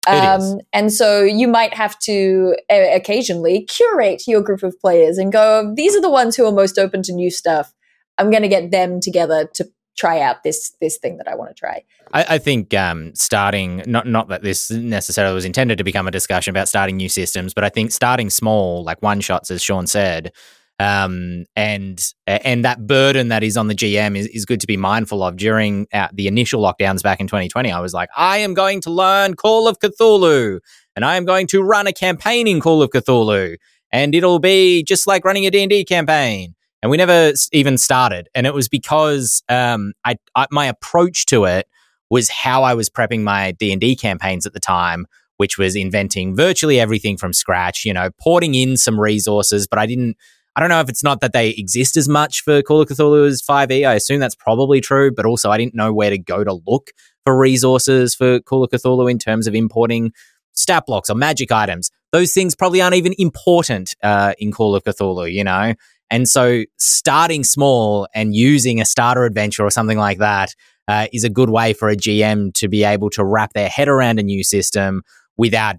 [0.08, 0.62] Is.
[0.72, 5.74] and so you might have to uh, occasionally curate your group of players and go,
[5.76, 7.74] these are the ones who are most open to new stuff.
[8.16, 11.50] I'm going to get them together to try out this this thing that I want
[11.50, 11.82] to try.
[12.14, 16.10] I, I think um, starting not not that this necessarily was intended to become a
[16.10, 19.86] discussion about starting new systems, but I think starting small, like one shots, as Shawn
[19.86, 20.32] said,
[20.78, 24.76] um, and and that burden that is on the GM is, is good to be
[24.76, 25.36] mindful of.
[25.36, 28.90] During uh, the initial lockdowns back in 2020, I was like, I am going to
[28.90, 30.60] learn Call of Cthulhu,
[30.94, 33.56] and I am going to run a campaign in Call of Cthulhu,
[33.90, 36.54] and it'll be just like running a D and D campaign.
[36.80, 41.44] And we never even started, and it was because um, I, I my approach to
[41.44, 41.66] it
[42.08, 45.06] was how I was prepping my D and D campaigns at the time,
[45.38, 47.84] which was inventing virtually everything from scratch.
[47.84, 50.16] You know, porting in some resources, but I didn't.
[50.58, 53.28] I don't know if it's not that they exist as much for Call of Cthulhu
[53.28, 53.88] as 5e.
[53.88, 56.90] I assume that's probably true, but also I didn't know where to go to look
[57.24, 60.12] for resources for Call of Cthulhu in terms of importing
[60.54, 61.92] stat blocks or magic items.
[62.10, 65.74] Those things probably aren't even important uh, in Call of Cthulhu, you know?
[66.10, 70.56] And so starting small and using a starter adventure or something like that
[70.88, 73.86] uh, is a good way for a GM to be able to wrap their head
[73.86, 75.02] around a new system
[75.36, 75.76] without,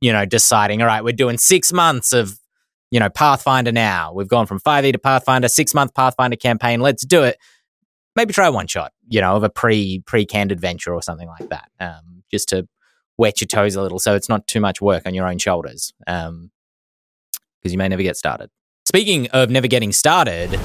[0.00, 2.38] you know, deciding, all right, we're doing six months of,
[2.90, 4.12] you know, Pathfinder now.
[4.12, 6.80] We've gone from 5e to Pathfinder, six month Pathfinder campaign.
[6.80, 7.36] Let's do it.
[8.14, 11.48] Maybe try one shot, you know, of a pre pre canned adventure or something like
[11.50, 12.66] that, um, just to
[13.18, 15.92] wet your toes a little, so it's not too much work on your own shoulders.
[16.06, 16.50] Um,
[17.62, 18.48] because you may never get started.
[18.86, 20.56] Speaking of never getting started,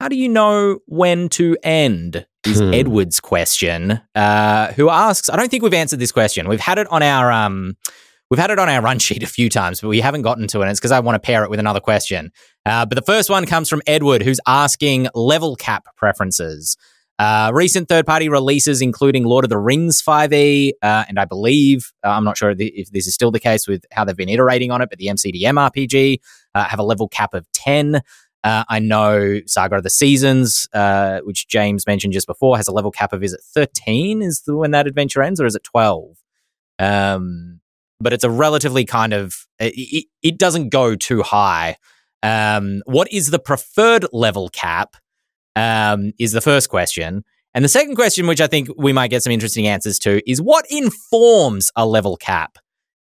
[0.00, 2.26] how do you know when to end?
[2.46, 2.72] Is Hmm.
[2.74, 5.28] Edward's question, uh, who asks.
[5.28, 6.48] I don't think we've answered this question.
[6.48, 7.76] We've had it on our um,
[8.30, 10.62] we've had it on our run sheet a few times, but we haven't gotten to
[10.62, 10.68] it.
[10.68, 12.32] It's because I want to pair it with another question.
[12.66, 16.76] Uh, but the first one comes from Edward, who's asking level cap preferences.
[17.18, 21.92] Uh, recent third party releases, including Lord of the Rings 5e, uh, and I believe,
[22.04, 24.28] uh, I'm not sure if if this is still the case with how they've been
[24.28, 26.20] iterating on it, but the MCDM RPG
[26.54, 28.02] uh, have a level cap of 10.
[28.44, 32.72] Uh, I know Saga of the Seasons, uh, which James mentioned just before, has a
[32.72, 34.22] level cap of is it 13?
[34.22, 36.16] Is the when that adventure ends, or is it 12?
[36.78, 37.60] Um,
[38.00, 41.76] but it's a relatively kind of it, it, doesn't go too high.
[42.22, 44.96] Um, what is the preferred level cap?
[45.56, 47.24] Um, is the first question.
[47.52, 50.40] And the second question, which I think we might get some interesting answers to, is
[50.40, 52.58] what informs a level cap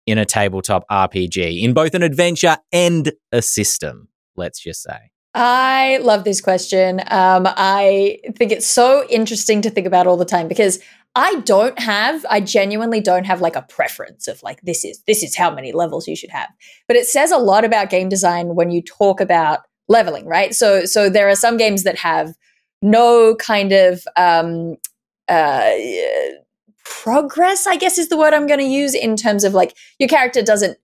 [0.07, 4.09] in a tabletop RPG in both an adventure and a system?
[4.37, 5.11] Let's just say.
[5.35, 7.01] I love this question.
[7.01, 10.79] Um, I think it's so interesting to think about all the time because
[11.19, 15.25] I don't have, I genuinely don't have like a preference of like this is this
[15.25, 16.49] is how many levels you should have.
[16.87, 20.55] But it says a lot about game design when you talk about leveling, right?
[20.55, 22.35] So so there are some games that have
[22.83, 24.77] no kind of um,
[25.27, 25.73] uh,
[26.85, 30.09] progress, I guess is the word I'm going to use in terms of like your
[30.09, 30.79] character doesn't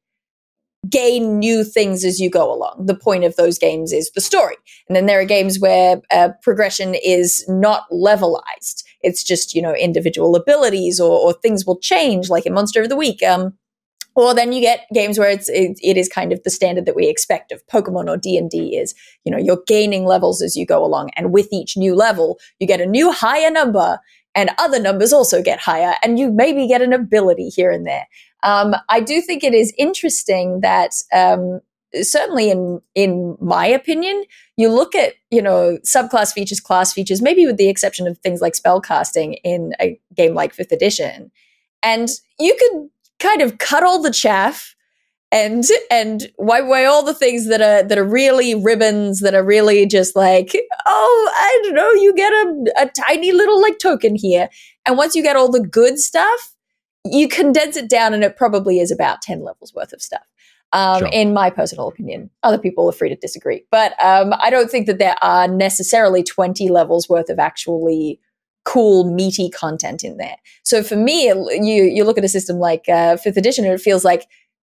[0.88, 2.86] gain new things as you go along.
[2.86, 4.56] The point of those games is the story.
[4.88, 8.83] And then there are games where uh, progression is not levelized.
[9.04, 12.88] It's just, you know, individual abilities or, or things will change, like in Monster of
[12.88, 13.22] the Week.
[13.22, 13.56] Um,
[14.16, 16.96] or then you get games where it's it, it is kind of the standard that
[16.96, 20.56] we expect of Pokemon or D and D is you know you're gaining levels as
[20.56, 23.98] you go along, and with each new level you get a new higher number,
[24.34, 28.06] and other numbers also get higher, and you maybe get an ability here and there.
[28.42, 31.60] Um, I do think it is interesting that um,
[32.02, 34.24] certainly in in my opinion,
[34.56, 38.40] you look at you know subclass features, class features, maybe with the exception of things
[38.40, 41.30] like spellcasting in a game like Fifth Edition,
[41.82, 44.74] and you could kind of cut all the chaff
[45.32, 49.44] and and wipe away all the things that are that are really ribbons that are
[49.44, 54.14] really just like oh I don't know you get a, a tiny little like token
[54.14, 54.48] here.
[54.86, 56.54] And once you get all the good stuff
[57.04, 60.22] you condense it down and it probably is about 10 levels worth of stuff
[60.74, 61.08] um, Sure.
[61.12, 63.64] in my personal opinion other people are free to disagree.
[63.70, 68.20] But um, i don't think that there are necessarily 20 levels worth of actually
[68.64, 70.36] cool meaty content in there.
[70.64, 73.80] So for me you you look at a system like uh, fifth edition and it
[73.80, 74.26] feels like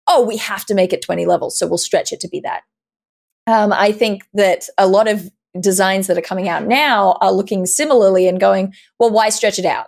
[0.07, 2.61] oh we have to make it 20 levels so we'll stretch it to be that.
[3.47, 7.65] Um, i think that a lot of designs that are coming out now are looking
[7.65, 9.87] similarly and going well why stretch it out?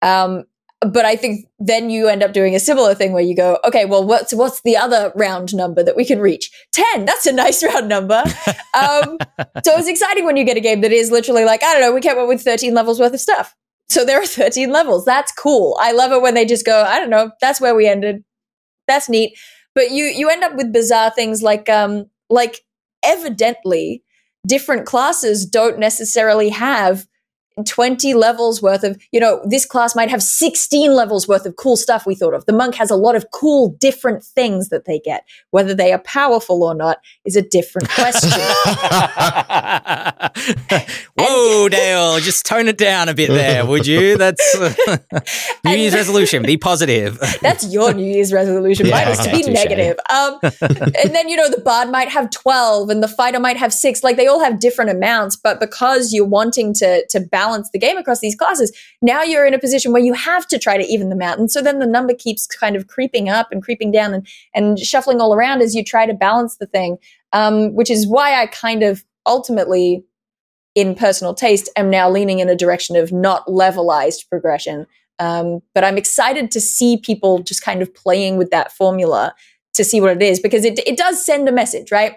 [0.00, 0.44] Um,
[0.84, 3.84] but I think then you end up doing a similar thing where you go, okay,
[3.84, 6.50] well, what's what's the other round number that we can reach?
[6.72, 7.04] Ten.
[7.04, 8.22] That's a nice round number.
[8.74, 9.18] um,
[9.64, 11.92] so it's exciting when you get a game that is literally like, I don't know,
[11.92, 13.54] we came up with thirteen levels worth of stuff.
[13.88, 15.04] So there are thirteen levels.
[15.04, 15.76] That's cool.
[15.80, 18.24] I love it when they just go, I don't know, that's where we ended.
[18.88, 19.38] That's neat.
[19.74, 22.60] But you you end up with bizarre things like um like
[23.04, 24.02] evidently
[24.46, 27.06] different classes don't necessarily have
[27.64, 31.76] 20 levels worth of, you know, this class might have 16 levels worth of cool
[31.76, 32.46] stuff we thought of.
[32.46, 35.24] The monk has a lot of cool, different things that they get.
[35.50, 38.30] Whether they are powerful or not is a different question.
[41.18, 44.16] Whoa, Dael, just tone it down a bit there, would you?
[44.16, 44.56] That's
[45.64, 46.42] New Year's resolution.
[46.42, 47.18] Be positive.
[47.42, 48.88] That's your New Year's resolution.
[48.88, 49.98] Mine Yeah, is to be negative.
[50.10, 53.72] Um, and then, you know, the bard might have 12 and the fighter might have
[53.72, 54.02] six.
[54.02, 57.41] Like they all have different amounts, but because you're wanting to, to balance
[57.72, 60.76] the game across these classes, now you're in a position where you have to try
[60.76, 61.38] to even them out.
[61.38, 64.78] And so then the number keeps kind of creeping up and creeping down and, and
[64.78, 66.98] shuffling all around as you try to balance the thing,
[67.32, 70.04] um, which is why I kind of ultimately,
[70.74, 74.86] in personal taste, am now leaning in a direction of not levelized progression.
[75.18, 79.34] Um, but I'm excited to see people just kind of playing with that formula
[79.74, 82.16] to see what it is because it, it does send a message, right?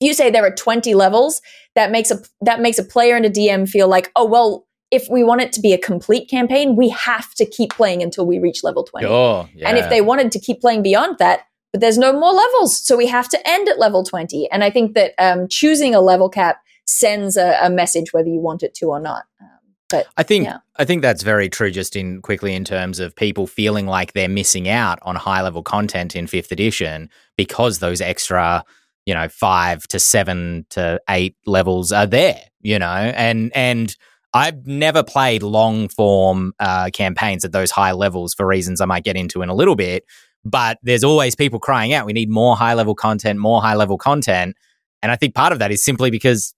[0.00, 1.40] If you say there are 20 levels,
[1.74, 5.08] that makes a that makes a player and a DM feel like, oh well, if
[5.10, 8.38] we want it to be a complete campaign, we have to keep playing until we
[8.38, 9.06] reach level 20.
[9.06, 9.68] Oh, yeah.
[9.68, 12.96] And if they wanted to keep playing beyond that, but there's no more levels, so
[12.96, 14.48] we have to end at level 20.
[14.52, 18.38] And I think that um, choosing a level cap sends a, a message whether you
[18.38, 19.24] want it to or not.
[19.40, 19.48] Um,
[19.90, 20.58] but I think Yeah.
[20.76, 21.70] I think that's very true.
[21.70, 25.62] Just in quickly in terms of people feeling like they're missing out on high level
[25.62, 28.64] content in fifth edition because those extra,
[29.06, 32.40] you know, five to seven to eight levels are there.
[32.60, 33.94] You know, and and
[34.32, 39.04] I've never played long form uh, campaigns at those high levels for reasons I might
[39.04, 40.04] get into in a little bit.
[40.44, 43.96] But there's always people crying out, we need more high level content, more high level
[43.96, 44.56] content.
[45.02, 46.52] And I think part of that is simply because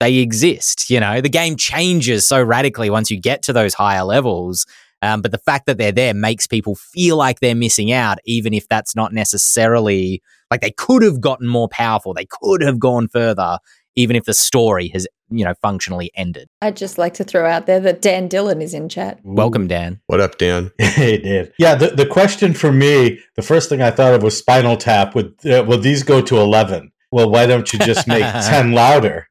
[0.00, 0.88] they exist.
[0.88, 4.66] You know, the game changes so radically once you get to those higher levels.
[5.02, 8.54] Um, but the fact that they're there makes people feel like they're missing out, even
[8.54, 12.14] if that's not necessarily like they could have gotten more powerful.
[12.14, 13.58] They could have gone further,
[13.94, 16.48] even if the story has, you know, functionally ended.
[16.62, 19.20] I'd just like to throw out there that Dan Dillon is in chat.
[19.24, 20.00] Welcome, Dan.
[20.06, 20.70] What up, Dan?
[20.78, 21.52] hey, Dan.
[21.58, 25.14] Yeah, the, the question for me, the first thing I thought of was Spinal Tap.
[25.14, 26.92] Would uh, will these go to eleven?
[27.10, 29.28] Well, why don't you just make ten louder?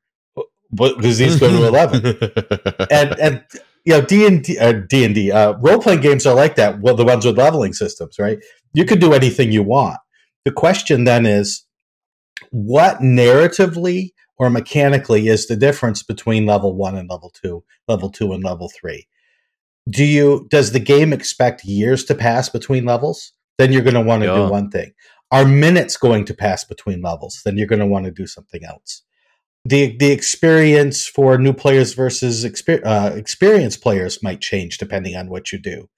[0.73, 2.05] Because these go to eleven,
[2.91, 3.43] and and
[3.85, 6.55] you know D and D, uh, D and D, uh, role playing games are like
[6.55, 6.81] that.
[6.81, 8.39] Well, the ones with leveling systems, right?
[8.73, 9.99] You could do anything you want.
[10.43, 11.65] The question then is,
[12.51, 18.33] what narratively or mechanically is the difference between level one and level two, level two
[18.33, 19.07] and level three?
[19.89, 23.31] Do you does the game expect years to pass between levels?
[23.57, 24.45] Then you're going to want to Yeah.
[24.45, 24.91] do one thing.
[25.31, 27.41] Are minutes going to pass between levels?
[27.45, 29.03] Then you're going to want to do something else.
[29.65, 35.29] The the experience for new players versus exper- uh, experienced players might change depending on
[35.29, 35.89] what you do.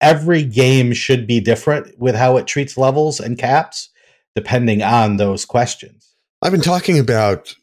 [0.00, 3.90] Every game should be different with how it treats levels and caps,
[4.34, 6.14] depending on those questions.
[6.40, 7.54] I've been talking about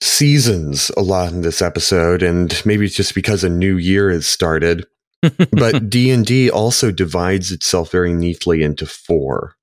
[0.00, 4.26] seasons a lot in this episode, and maybe it's just because a new year has
[4.26, 4.86] started.
[5.52, 9.56] but D and D also divides itself very neatly into four.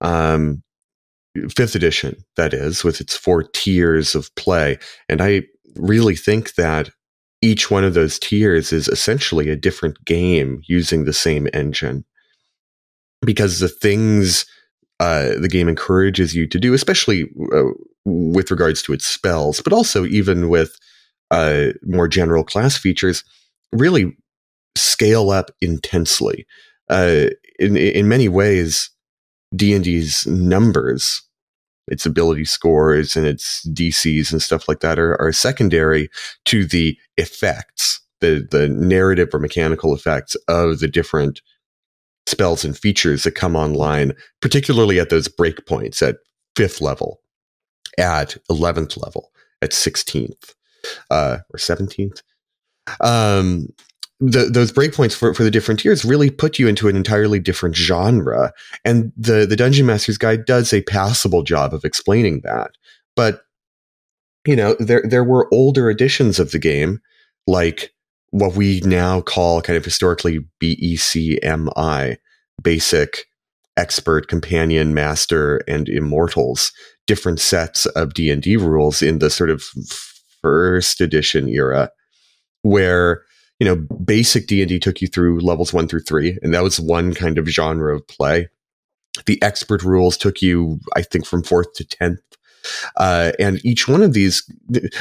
[0.00, 0.62] Um,
[1.48, 4.78] fifth edition, that is, with its four tiers of play,
[5.08, 5.42] and I
[5.76, 6.90] really think that
[7.42, 12.04] each one of those tiers is essentially a different game using the same engine,
[13.22, 14.46] because the things
[14.98, 17.24] uh, the game encourages you to do, especially
[17.54, 17.62] uh,
[18.04, 20.76] with regards to its spells, but also even with
[21.30, 23.24] uh, more general class features,
[23.72, 24.16] really
[24.76, 26.46] scale up intensely.
[26.88, 27.26] Uh,
[27.58, 28.90] in in many ways,
[29.54, 31.22] D and D's numbers,
[31.88, 36.08] its ability scores, and its DCs and stuff like that are, are secondary
[36.46, 41.40] to the effects, the the narrative or mechanical effects of the different
[42.26, 46.16] spells and features that come online, particularly at those breakpoints at
[46.54, 47.20] fifth level,
[47.98, 49.30] at eleventh level,
[49.62, 50.54] at sixteenth
[51.10, 52.22] uh, or seventeenth.
[53.00, 53.68] Um,
[54.20, 57.74] the, those breakpoints for, for the different tiers really put you into an entirely different
[57.74, 58.52] genre,
[58.84, 62.72] and the the Dungeon Master's Guide does a passable job of explaining that.
[63.16, 63.42] But
[64.46, 67.00] you know, there there were older editions of the game,
[67.46, 67.92] like
[68.30, 72.16] what we now call kind of historically BECMI,
[72.62, 73.26] basic,
[73.76, 76.72] expert, companion, master, and immortals,
[77.06, 79.64] different sets of D and D rules in the sort of
[80.42, 81.90] first edition era,
[82.62, 83.22] where
[83.60, 86.64] you know basic D and D took you through levels one through three, and that
[86.64, 88.48] was one kind of genre of play.
[89.26, 92.20] The expert rules took you, I think, from fourth to tenth.
[92.96, 94.42] Uh, and each one of these,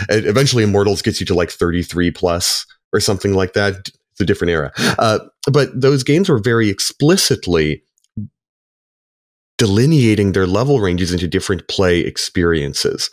[0.10, 3.76] eventually, Immortals gets you to like 33 plus or something like that.
[3.78, 4.72] It's a different era.
[4.98, 5.20] Uh,
[5.52, 7.84] but those games were very explicitly
[9.58, 13.10] delineating their level ranges into different play experiences.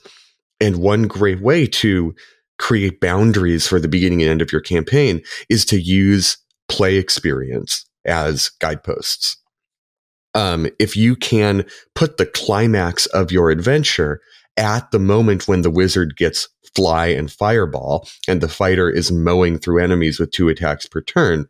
[0.61, 2.15] And one great way to
[2.59, 6.39] create boundaries for the beginning and end of your campaign is to use
[6.69, 9.37] play experience as guideposts.
[10.35, 14.21] Um, if you can put the climax of your adventure
[14.57, 19.59] at the moment when the wizard gets fly and fireball and the fighter is mowing
[19.59, 21.47] through enemies with two attacks per turn,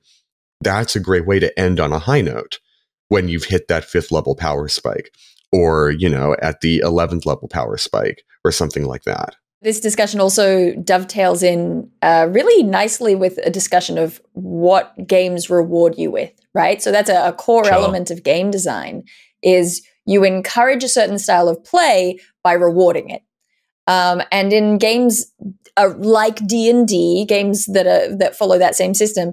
[0.60, 2.58] that's a great way to end on a high note
[3.08, 5.12] when you've hit that fifth level power spike
[5.52, 9.36] or, you know, at the 11th level power spike or something like that.
[9.62, 15.96] This discussion also dovetails in uh, really nicely with a discussion of what games reward
[15.96, 16.80] you with, right?
[16.82, 17.72] So that's a, a core Sure.
[17.72, 19.04] element of game design
[19.42, 23.22] is you encourage a certain style of play by rewarding it.
[23.86, 25.32] Um, and in games
[25.76, 29.32] uh, like D and D, games that are that follow that same system,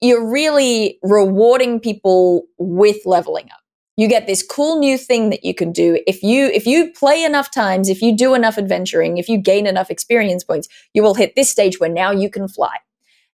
[0.00, 3.61] you're really rewarding people with leveling up
[3.96, 6.00] you get this cool new thing that you can do.
[6.06, 9.66] If you if you play enough times if you do enough adventuring if you gain
[9.66, 12.76] enough experience points you will hit this stage where now you can fly.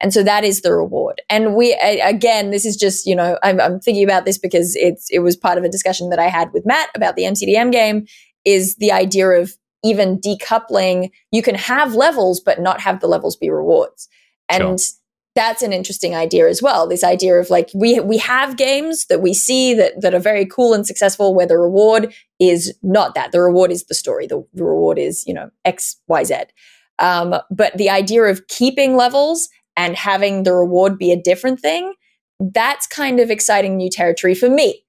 [0.02, 1.22] And so that is the reward.
[1.30, 5.10] And we again this is just you know I'm, I'm thinking about this because it's
[5.10, 8.06] it was part of a discussion that i had with matt about the mcdm game
[8.46, 11.12] is the idea of even decoupling.
[11.32, 14.10] You can have levels but not have the levels be rewards.
[14.50, 14.80] And
[15.36, 16.88] that's an interesting idea as well.
[16.88, 20.46] This idea of like we we have games that we see that that are very
[20.46, 23.32] cool and successful where the reward is not that.
[23.32, 24.28] The reward is the story.
[24.28, 26.36] The, the reward is you know X Y Z.
[27.00, 31.94] Um, but the idea of keeping levels and having the reward be a different thing,
[32.40, 34.85] that's kind of exciting new territory for me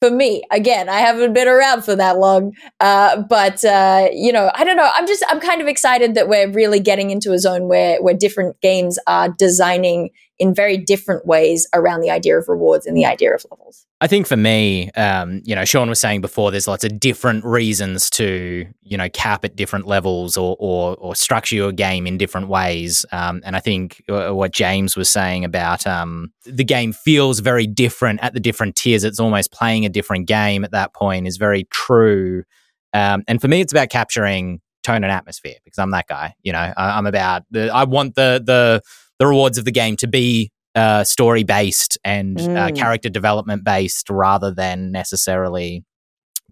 [0.00, 4.50] for me again i haven't been around for that long uh, but uh, you know
[4.54, 7.38] i don't know i'm just i'm kind of excited that we're really getting into a
[7.38, 12.48] zone where where different games are designing in very different ways around the idea of
[12.48, 15.98] rewards and the idea of levels I think for me, um, you know, Shawn was
[15.98, 20.56] saying before, there's lots of different reasons to, you know, cap at different levels or
[20.60, 23.04] or, or structure your game in different ways.
[23.10, 27.66] Um, and I think uh, what James was saying about um, the game feels very
[27.66, 29.02] different at the different tiers.
[29.02, 32.44] It's almost playing a different game at that point is very true.
[32.92, 36.34] Um, and for me, it's about capturing tone and atmosphere because I'm that guy.
[36.42, 37.68] You know, I, I'm about the.
[37.74, 38.80] I want the the
[39.18, 42.56] the rewards of the game to be uh, story based and uh, Mm.
[42.56, 45.84] uh, character development based rather than necessarily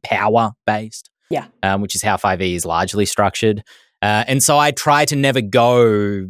[0.03, 1.11] power based.
[1.31, 1.47] Yeah.
[1.62, 3.62] Um, which is how 5e is largely structured.
[4.03, 6.29] Uh, and so I try to never go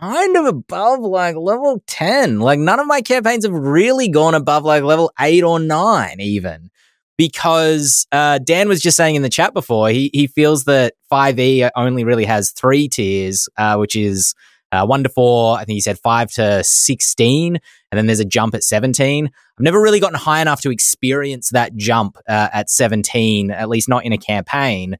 [0.00, 2.40] kind of above like level 10.
[2.40, 6.70] Like none of my campaigns have really gone above like level 8 or 9 even.
[7.18, 11.70] Because uh, Dan was just saying in the chat before, he, he feels that 5e
[11.76, 14.34] only really has three tiers, uh, which is
[14.72, 18.24] uh, 1 to 4, I think he said 5 to 16, and then there's a
[18.24, 19.26] jump at 17.
[19.26, 19.32] I've
[19.64, 24.04] never really gotten high enough to experience that jump uh, at 17, at least not
[24.04, 24.96] in a campaign.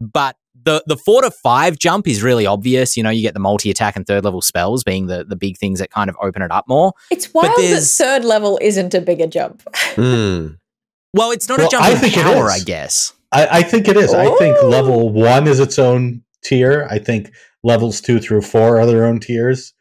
[0.00, 2.96] But the the four to five jump is really obvious.
[2.96, 5.58] You know, you get the multi attack and third level spells being the the big
[5.58, 6.92] things that kind of open it up more.
[7.10, 9.62] it's wild that third level isn't a bigger jump
[9.94, 10.48] Hmm.
[11.12, 12.50] Well, it's not Well, a jump I in think power.
[12.50, 13.12] I guess.
[13.30, 14.12] I, I think it is.
[14.14, 16.86] I think level one is its own tier.
[16.90, 17.32] I think
[17.64, 19.72] levels two through four are their own tiers.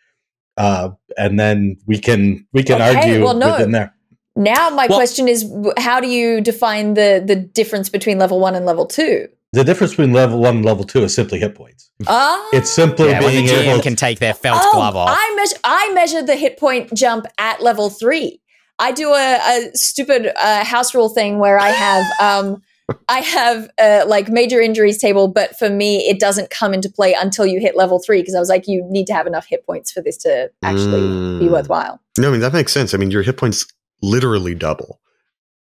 [0.58, 3.52] Uh, and then we can we can Okay, argue well, no.
[3.54, 3.94] within there.
[4.36, 5.46] now my Well- question is
[5.78, 9.94] how do you define the the difference between level one and level two The difference
[9.94, 11.90] between level one and level two is simply hit points.
[12.08, 13.82] ah It's simply Yeah, when the being GM able.
[13.84, 15.10] can take their felt Oh, glove off.
[15.12, 18.40] I measure I measure the hit point jump at level three.
[18.80, 22.62] I do a, a stupid uh, house rule thing where I have um,
[23.10, 27.14] I have uh, like major injuries table, but for me it doesn't come into play
[27.14, 29.66] until you hit level three because I was like, you need to have enough hit
[29.66, 31.52] points for this to actually be Mm.
[31.52, 32.00] worthwhile.
[32.18, 32.94] No, I mean that makes sense.
[32.94, 33.66] I mean your hit points
[34.02, 35.00] literally double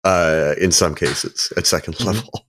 [0.03, 2.05] uh, in some cases at 2nd Mhm.
[2.05, 2.29] level.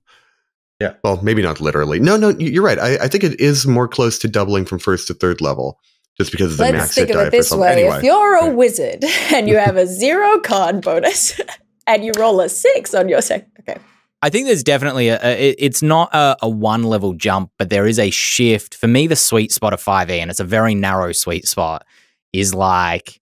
[0.80, 0.94] Yeah.
[1.04, 2.00] Well, maybe not literally.
[2.00, 2.80] No, no, you- you're right.
[2.80, 5.78] I, I think it is more close to doubling from first to third level,
[6.18, 8.36] just because of the Let's max think hit of it this way: Anyway, if you're
[8.38, 8.54] a Right.
[8.56, 11.40] wizard and you have a zero con bonus
[11.86, 13.78] and you roll a six on your second, okay,
[14.24, 17.86] I think there's definitely a, a it's not a, a one level jump, but there
[17.86, 18.74] is a shift.
[18.74, 21.84] For me, the sweet spot of 5e, and it's a very narrow sweet spot,
[22.32, 23.20] is like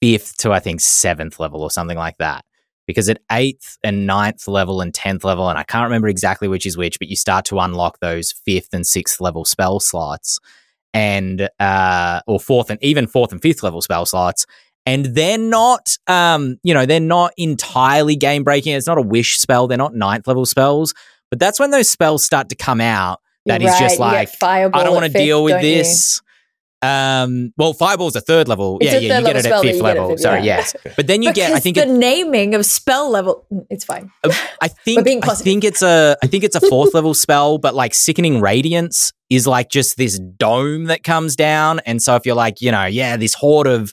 [0.00, 2.44] fifth to I think seventh level or something like that.
[2.86, 6.64] Because at eighth and ninth level and tenth level, and I can't remember exactly which
[6.64, 10.38] is which, but you start to unlock those fifth and sixth level spell slots,
[10.94, 14.46] and uh, or fourth and even fourth and fifth level spell slots,
[14.86, 18.74] and they're not um you know they're not entirely game breaking.
[18.74, 19.66] It's not a wish spell.
[19.66, 20.94] They're not ninth level spells.
[21.28, 24.72] But that's when those spells start to come out That You're is just right, like,
[24.74, 25.76] i don't want to deal with don't you?
[25.78, 26.22] this.
[26.82, 28.78] Um well fireball's a third level.
[28.80, 30.10] It's yeah yeah you get it at fifth you get at level.
[30.10, 30.58] fifth, sorry yeah.
[30.58, 30.76] yes.
[30.94, 34.12] But then you get i think the it, naming of spell level, it's fine.
[34.60, 37.92] I think I think it's a I think it's a fourth level spell, but like
[37.94, 42.60] sickening radiance is like just this dome that comes down, and so if you're like
[42.60, 43.92] you know yeah this horde of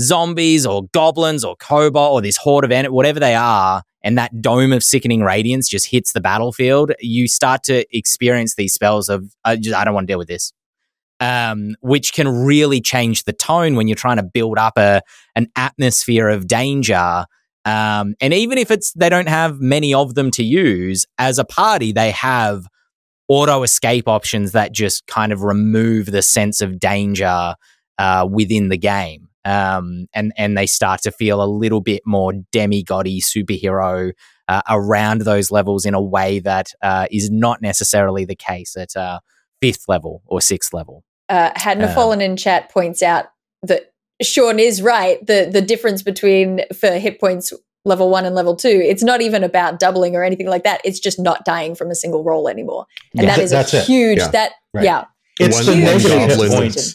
[0.00, 4.42] zombies or goblins or kobold or this horde of en- whatever they are, and that
[4.42, 9.34] dome of sickening radiance just hits the battlefield, you start to experience these spells of
[9.44, 10.52] I just I don't want to deal with this.
[11.20, 15.00] Um, which can really change the tone when you're trying to build up a
[15.36, 17.24] an atmosphere of danger
[17.64, 21.44] um, and even if it's they don't have many of them to use as a
[21.44, 22.66] party, they have
[23.28, 27.54] auto escape options that just kind of remove the sense of danger
[27.98, 29.28] uh, within the game.
[29.44, 34.12] Um, and and they start to feel a little bit more demigody superhero
[34.48, 38.94] uh, around those levels in a way that uh, is not necessarily the case at
[38.96, 39.18] uh,
[39.60, 41.04] fifth level or sixth level.
[41.28, 43.26] Uh, Hadna Um, Fallen in chat points out
[43.62, 43.92] that
[44.22, 45.24] Shawn is right.
[45.26, 47.52] The the difference between for hit points
[47.86, 50.80] level one and level two, it's not even about doubling or anything like that.
[50.84, 53.36] It's just not dying from a single roll anymore, and Yeah.
[53.36, 53.84] that is That's a it.
[53.84, 54.28] huge Yeah.
[54.28, 54.84] that Right.
[54.84, 55.04] yeah.
[55.40, 56.94] It's One- the one negative hit goblin- points.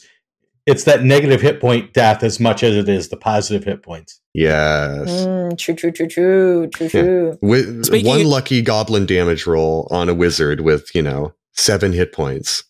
[0.70, 4.20] It's that negative hit point death as much as it is the positive hit points.
[4.34, 5.10] Yes.
[5.26, 7.36] Mm, true, true, true, true, true, Yeah.
[7.42, 11.94] With Speaking one of- lucky goblin damage roll on a wizard with, you know, seven
[11.94, 12.64] hit points,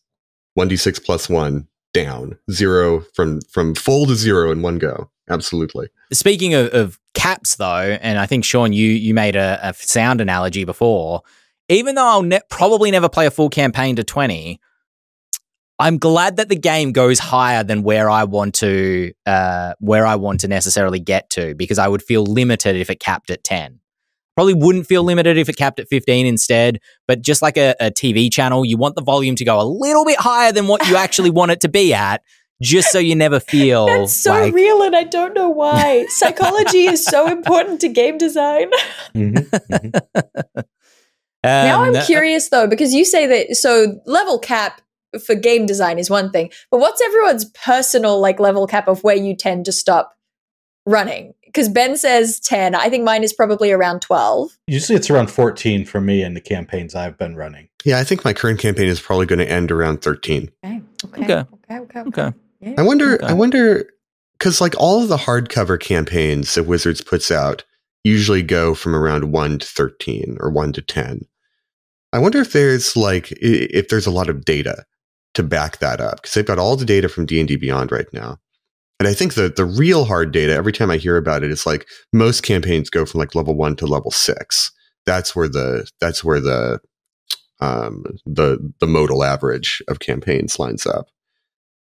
[0.57, 5.09] 1d6 plus one down, zero from from full to zero in one go.
[5.29, 5.87] Absolutely.
[6.11, 10.21] Speaking of, of caps, though, and I think Shawn, you you made a, a sound
[10.21, 11.21] analogy before.
[11.71, 14.59] Even though I'll ne- probably never play a full campaign to twenty,
[15.79, 20.15] I'm glad that the game goes higher than where I want to uh, where I
[20.15, 23.79] want to necessarily get to because I would feel limited if it capped at 10.
[24.35, 27.91] Probably wouldn't feel limited if it capped at 15 instead, but just like a, a
[27.91, 30.95] TV channel, you want the volume to go a little bit higher than what you
[30.95, 32.23] actually want it to be at,
[32.61, 36.05] just so you never feel That's so like, real, and I don't know why.
[36.09, 38.69] Psychology is so important to game design.
[39.15, 40.63] Mhm, mhm.
[41.43, 44.81] now Um, I'm curious though, because you say that so level cap
[45.25, 49.15] for game design is one thing, but what's everyone's personal like level cap of where
[49.15, 50.15] you tend to stop
[50.85, 51.33] running?
[51.45, 52.75] Because Ben says 10.
[52.75, 54.57] I think mine is probably around 12.
[54.67, 57.69] Usually it's around 14 for me in the campaigns I've been running.
[57.83, 60.51] Yeah, I think my current campaign is probably going to end around 13.
[60.63, 60.81] Okay.
[61.05, 61.23] Okay.
[61.23, 61.43] Okay.
[61.63, 61.77] Okay.
[61.79, 61.99] Okay.
[62.01, 62.33] Okay.
[62.59, 62.75] Yeah.
[62.77, 63.25] I wonder, Okay.
[63.25, 63.89] I wonder,
[64.37, 67.63] because like all of the hardcover campaigns that Wizards puts out
[68.03, 71.25] usually go from around 1 to 13 or 1 to 10.
[72.13, 74.85] I wonder if there's like, if there's a lot of data
[75.35, 78.37] to back that up because they've got all the data from D&D Beyond right now.
[78.99, 81.65] And I think the, the real hard data, every time I hear about it, it's
[81.65, 84.71] like most campaigns go from like level one to level six.
[85.05, 86.79] That's where the, that's where the,
[87.61, 91.07] um, the, the modal average of campaigns lines up.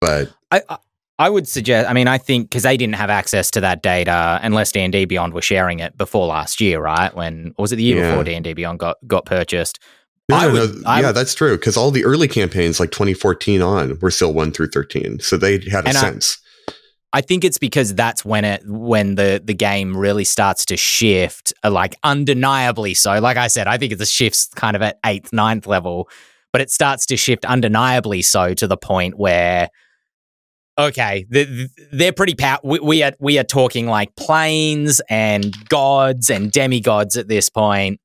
[0.02, 0.78] But I, I-
[1.18, 1.90] I would suggest.
[1.90, 4.92] I mean, I think because they didn't have access to that data unless D and
[4.92, 7.16] D Beyond were sharing it before last year, right?
[7.16, 8.10] When or was it the year Yeah.
[8.10, 9.80] before D and D Beyond got got purchased?
[10.30, 10.90] No, I no, would- no.
[10.90, 11.58] I yeah, would- that's true.
[11.58, 15.54] Because all the early campaigns, like 2014 on, were still one through 13, so they
[15.70, 16.38] had a And I- sense.
[17.14, 21.54] I think it's because that's when it when the the game really starts to shift,
[21.64, 23.20] uh, like undeniably so.
[23.22, 26.10] Like I said, I think it shifts kind of at eighth, ninth level,
[26.52, 29.70] but it starts to shift undeniably so to the point where,
[30.78, 36.30] okay, the, they're pretty pow- we, we are we are talking like planes and gods
[36.30, 38.02] and demigods at this point.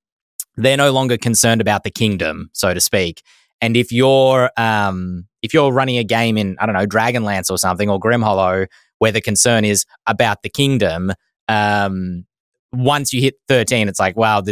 [0.62, 3.22] They're no longer concerned about the kingdom, so to speak.
[3.60, 7.58] And if you're um, if you're running a game in I don't know Dragonlance or
[7.58, 8.66] something or Grimhollow,
[8.98, 11.12] where the concern is about the kingdom,
[11.48, 12.26] um,
[12.72, 14.42] once you hit thirteen, it's like wow,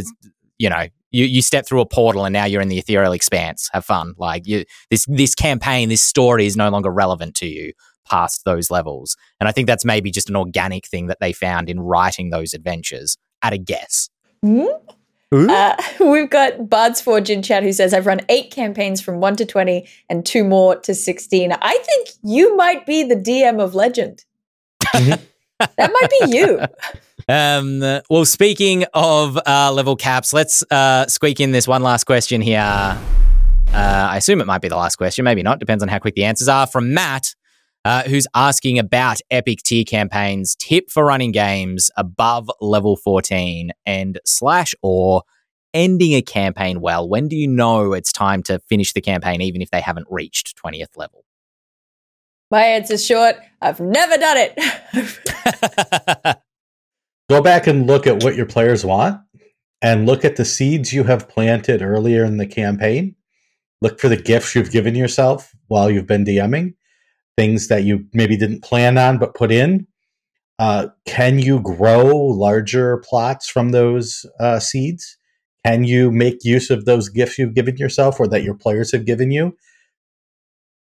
[0.59, 3.69] you know you you step through a portal and now you're in the ethereal expanse.
[3.73, 4.15] Have fun.
[4.19, 7.73] Like you this this campaign, this story is no longer relevant to you
[8.07, 9.17] past those levels.
[9.41, 12.55] And I think that's maybe just an organic thing that they found in writing those
[12.55, 13.17] adventures.
[13.41, 14.11] At a guess.
[14.43, 14.67] Hmm?
[15.33, 19.37] Uh, we've got Bard's Forge in chat who says, I've run eight campaigns from 1
[19.37, 21.53] to 20 and two more to 16.
[21.53, 24.25] I think you might be the DM of Legend.
[25.77, 26.61] That might be you.
[27.29, 32.41] Um, well, speaking of uh, level caps, let's uh, squeak in this one last question
[32.41, 32.61] here.
[32.61, 32.97] Uh,
[33.75, 35.59] I assume it might be the last question, maybe not.
[35.59, 36.67] Depends on how quick the answers are.
[36.67, 37.35] From Matt,
[37.85, 44.19] uh, who's asking about epic tier campaigns, tip for running games above level 14 and
[44.25, 45.23] slash or
[45.75, 47.09] ending a campaign well.
[47.09, 50.57] When do you know it's time to finish the campaign, even if they haven't reached
[50.63, 51.25] 20th level?
[52.51, 53.37] My answer's short.
[53.61, 56.39] I've never done it.
[57.31, 59.21] Go back and look at what your players want
[59.83, 63.15] and look at the seeds you have planted earlier in the campaign.
[63.83, 66.75] Look for the gifts you've given yourself while you've been DMing,
[67.39, 69.87] things that you maybe didn't plan on but put in.
[70.59, 75.17] Uh, can you grow larger plots from those uh, seeds?
[75.65, 79.07] Can you make use of those gifts you've given yourself or that your players have
[79.07, 79.57] given you?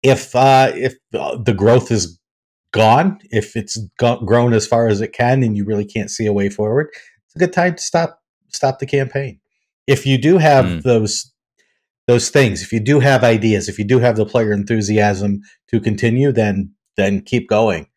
[0.03, 2.19] If uh, if the growth is
[2.73, 6.25] gone, if it's go- grown as far as it can, and you really can't see
[6.25, 6.89] a way forward,
[7.25, 8.19] it's a good time to stop
[8.49, 9.39] stop the campaign.
[9.87, 10.83] If you do have Mm.
[10.83, 11.32] those
[12.07, 15.79] those things, if you do have ideas, if you do have the player enthusiasm to
[15.79, 17.87] continue, then then keep going.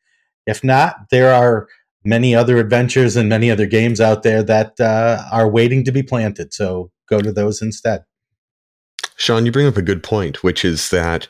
[0.47, 1.69] If not, there are
[2.05, 6.03] many other adventures and many other games out there that uh, are waiting to be
[6.03, 6.55] planted.
[6.55, 8.05] So go to those instead.
[9.17, 11.27] Shawn, you bring up a good point, which is that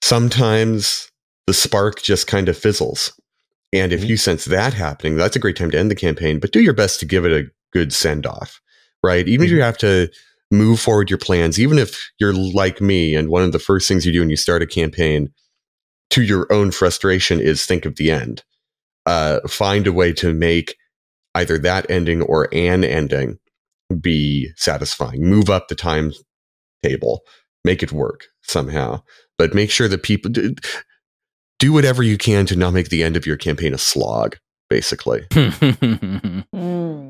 [0.00, 1.10] sometimes
[1.46, 3.12] the spark just kind of fizzles.
[3.72, 4.08] And if Mhm.
[4.08, 6.74] you sense that happening, that's a great time to end the campaign, but do your
[6.74, 8.60] best to give it a good send off,
[9.02, 9.26] right?
[9.26, 10.08] Even if you have to
[10.52, 14.04] move forward your plans, even if you're like me and one of the first things
[14.04, 15.32] you do when you start a campaign
[16.10, 18.44] to your own frustration is think of the end.
[19.06, 20.76] Uh, find a way to make
[21.34, 23.38] either that ending or an ending
[24.00, 25.24] be satisfying.
[25.24, 26.12] Move up the time
[26.82, 27.22] table,
[27.64, 29.02] make it work somehow.
[29.38, 30.54] But make sure that people do,
[31.58, 34.36] do whatever you can to not make the end of your campaign a slog,
[34.68, 35.22] basically.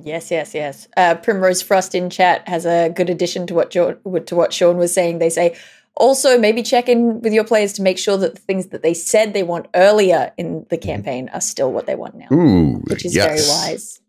[0.04, 0.88] Yes, yes, yes.
[0.96, 3.94] Uh, Primrose Frost in chat has a good addition to what jo-
[4.26, 5.18] to what Shawn was saying.
[5.18, 5.56] They say
[5.96, 8.94] also maybe check in with your players to make sure that the things that they
[8.94, 13.04] said they want earlier in the campaign are still what they want now, Ooh, which
[13.04, 13.26] is yes.
[13.26, 14.00] very wise.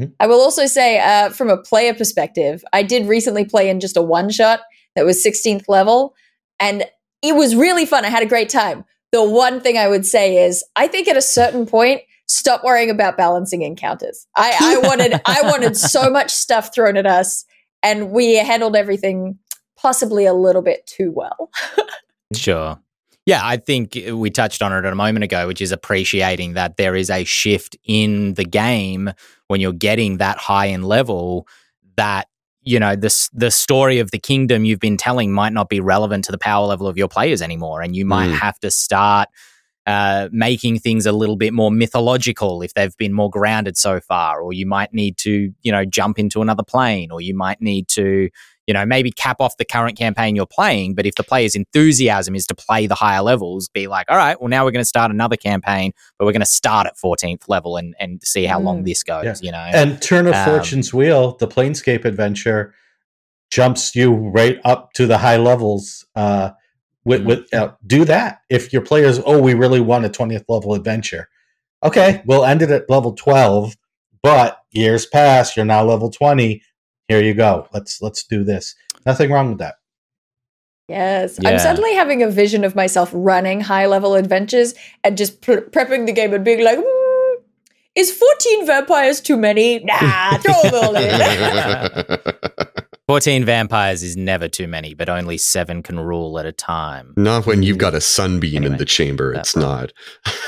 [0.00, 0.12] Mhm.
[0.20, 3.96] I will also say, uh, from a player perspective, I did recently play in just
[3.96, 4.60] a one shot
[4.94, 6.14] that was 16th level,
[6.60, 6.84] and
[7.22, 8.04] it was really fun.
[8.04, 8.84] I had a great time.
[9.10, 12.90] The one thing I would say is, I think at a certain point, stop worrying
[12.90, 14.26] about balancing encounters.
[14.36, 17.44] I, I wanted, I wanted so much stuff thrown at us,
[17.82, 19.38] and we handled everything
[19.76, 21.50] possibly a little bit too well.
[22.34, 22.78] Sure.
[23.26, 26.96] Yeah, I think we touched on it a moment ago, which is appreciating that there
[26.96, 29.10] is a shift in the game
[29.48, 31.46] when you're getting that high in level
[31.96, 32.28] that
[32.62, 36.24] you know the the story of the kingdom you've been telling might not be relevant
[36.24, 38.38] to the power level of your players anymore, and you might Mm.
[38.38, 39.28] have to start
[39.86, 44.40] uh, making things a little bit more mythological if they've been more grounded so far,
[44.40, 47.88] or you might need to you know jump into another plane, or you might need
[47.88, 48.28] to
[48.68, 50.94] you know maybe cap off the current campaign you're playing.
[50.94, 54.40] But if the player's enthusiasm is to play the higher levels, be like, all right,
[54.40, 57.48] well now we're going to start another campaign, but we're going to start at 14th
[57.48, 58.86] level and and see how long Mm.
[58.86, 59.24] this goes.
[59.24, 59.34] Yeah.
[59.42, 62.72] You know, And Turn of Um, Fortune's Wheel, the Planescape adventure,
[63.50, 66.06] jumps you right up to the high levels.
[66.14, 66.50] Uh,
[67.04, 67.26] with, Mhm.
[67.26, 69.20] with uh, do that if your players.
[69.24, 71.28] Oh, we really want a twentieth level adventure.
[71.82, 73.76] Okay, we'll end it at level twelve.
[74.22, 76.62] But years pass, you're now level twenty.
[77.08, 77.66] Here you go.
[77.72, 78.74] Let's let's do this.
[79.04, 79.74] Nothing wrong with that.
[80.88, 81.38] Yes.
[81.40, 81.50] Yeah.
[81.50, 86.06] I'm suddenly having a vision of myself running high level adventures and just pre- prepping
[86.06, 87.42] the game and being like, "Hmm,
[87.94, 89.78] is 14 vampires too many?
[89.80, 92.18] Nah, throw them all in.
[93.08, 97.14] 14 vampires is never too many, but only seven can rule at a time.
[97.16, 99.32] Not when you've got a sunbeam Anyway, in the chamber.
[99.32, 99.62] It's right.
[99.62, 99.92] not.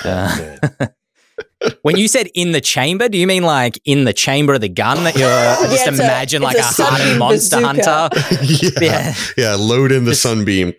[0.04, 0.86] Uh,
[1.82, 4.68] when you said in the chamber, do you mean like in the chamber of the
[4.68, 5.28] gun that you're
[5.70, 8.10] just it's a- imagine like a a, hardened monster bazooka.
[8.10, 8.44] hunter?
[8.44, 8.70] yeah.
[8.80, 9.14] Yeah.
[9.36, 9.54] yeah.
[9.58, 10.74] Load in the Just- sunbeam.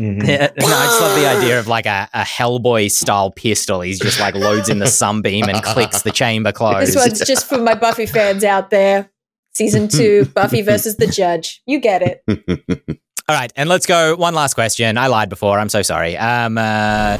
[0.00, 0.26] Mhm.
[0.26, 3.82] Yeah, no, I just love the idea of like a, a Hellboy style pistol.
[3.82, 6.88] He's just like loads in the sunbeam and clicks the chamber closed.
[6.88, 9.10] This one's just for my Buffy fans out there.
[9.54, 11.62] Season two, Buffy versus the Judge.
[11.66, 12.22] You get it.
[13.28, 14.16] All right, and let's go.
[14.16, 14.98] One last question.
[14.98, 15.58] I lied before.
[15.58, 16.16] I'm so sorry.
[16.16, 17.18] Um, uh,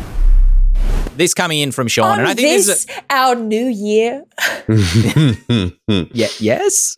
[1.16, 2.86] this coming in from Sean, On and I think this, this.
[3.10, 4.24] our new year.
[6.14, 6.96] Yeah, yes.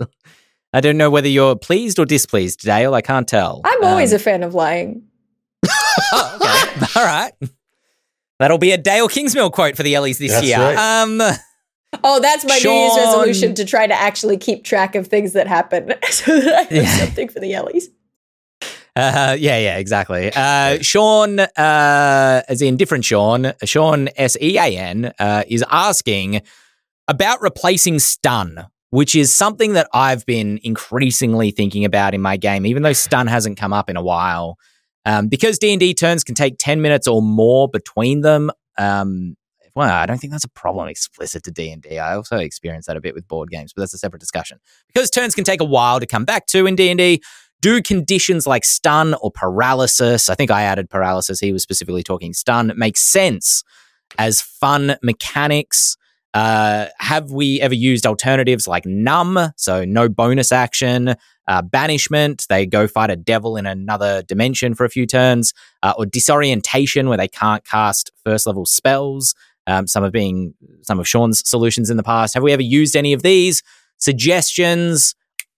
[0.72, 2.94] I don't know whether you're pleased or displeased, Dael.
[2.94, 3.60] I can't tell.
[3.64, 5.02] I'm always Um, a fan of lying.
[6.12, 6.86] Oh, okay.
[7.00, 7.32] All right.
[8.40, 10.58] That'll be a Dael Kingsmill quote for the Ellies this That's year.
[10.58, 11.02] right.
[11.02, 11.20] Um,
[12.04, 15.46] Oh, that's my New Year's resolution to try to actually keep track of things that
[15.46, 16.96] happen so that I have Yeah.
[16.96, 17.88] something for the Ellies.
[18.96, 20.30] uh, yeah, yeah, exactly.
[20.34, 26.42] Uh, Sean, uh, as in different Sean, Sean S E A N, uh, is asking
[27.08, 32.64] about replacing stun, which is something that I've been increasingly thinking about in my game,
[32.66, 34.58] even though stun hasn't come up in a while.
[35.06, 38.50] Um, because D and D turns can take ten minutes or more between them.
[38.78, 39.36] Um,
[39.74, 41.98] well, I don't think that's a problem explicit to D and D.
[41.98, 44.60] I also experience that a bit with board games, but that's a separate discussion.
[44.86, 47.22] Because turns can take a while to come back to in D and D.
[47.60, 50.28] Do conditions like stun or paralysis?
[50.28, 51.40] I think I added paralysis.
[51.40, 52.72] He was specifically talking stun.
[52.76, 53.64] Make sense
[54.18, 55.96] as fun mechanics.
[56.34, 59.38] Uh, have we ever used alternatives like numb?
[59.56, 61.14] So no bonus action,
[61.46, 62.44] uh, banishment.
[62.48, 67.08] They go fight a devil in another dimension for a few turns, uh, or disorientation
[67.08, 69.34] where they can't cast first level spells.
[69.66, 72.34] Um, some of being some of Sean's solutions in the past.
[72.34, 73.62] Have we ever used any of these
[73.98, 75.14] suggestions?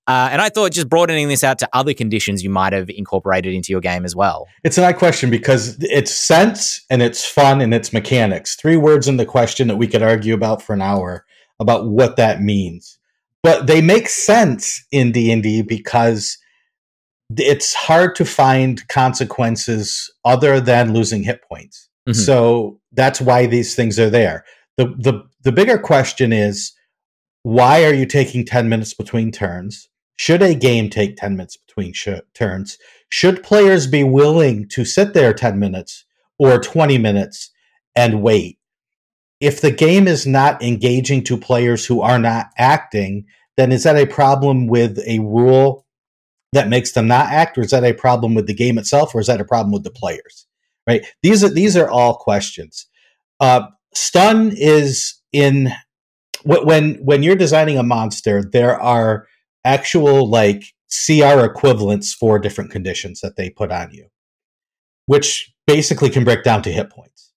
[0.07, 3.53] Uh, and I thought just broadening this out to other conditions you might have incorporated
[3.53, 4.47] into your game as well.
[4.63, 8.55] It's an odd question because it's sense and it's fun and it's mechanics.
[8.55, 11.25] Three words in the question that we could argue about for an hour
[11.59, 12.99] about what that means.
[13.43, 16.39] But they make sense in D&D because
[17.37, 21.89] it's hard to find consequences other than losing hit points.
[22.09, 22.15] Mhm.
[22.15, 24.45] So that's why these things are there.
[24.77, 26.73] The the the bigger question is
[27.43, 29.89] why are you taking 10 minutes between turns?
[30.17, 32.79] Should a game take 10 minutes between sh- turns?
[33.11, 36.05] Should players be willing to sit there 10 minutes
[36.39, 37.51] or 20 minutes
[37.95, 38.59] and wait?
[39.41, 43.27] If the game is not engaging to players who are not acting,
[43.57, 45.87] then is that a problem with a rule
[46.53, 49.21] that makes them not act, or is that a problem with the game itself, or
[49.21, 50.47] is that a problem with the players?
[50.87, 51.05] Right?
[51.23, 52.87] These are these are all questions.
[53.41, 55.73] Uh, stun is in
[56.45, 59.27] when when you're designing a monster, there are
[59.65, 64.07] actual like CR equivalents for different conditions that they put on you,
[65.07, 67.33] which basically can break down to hit points.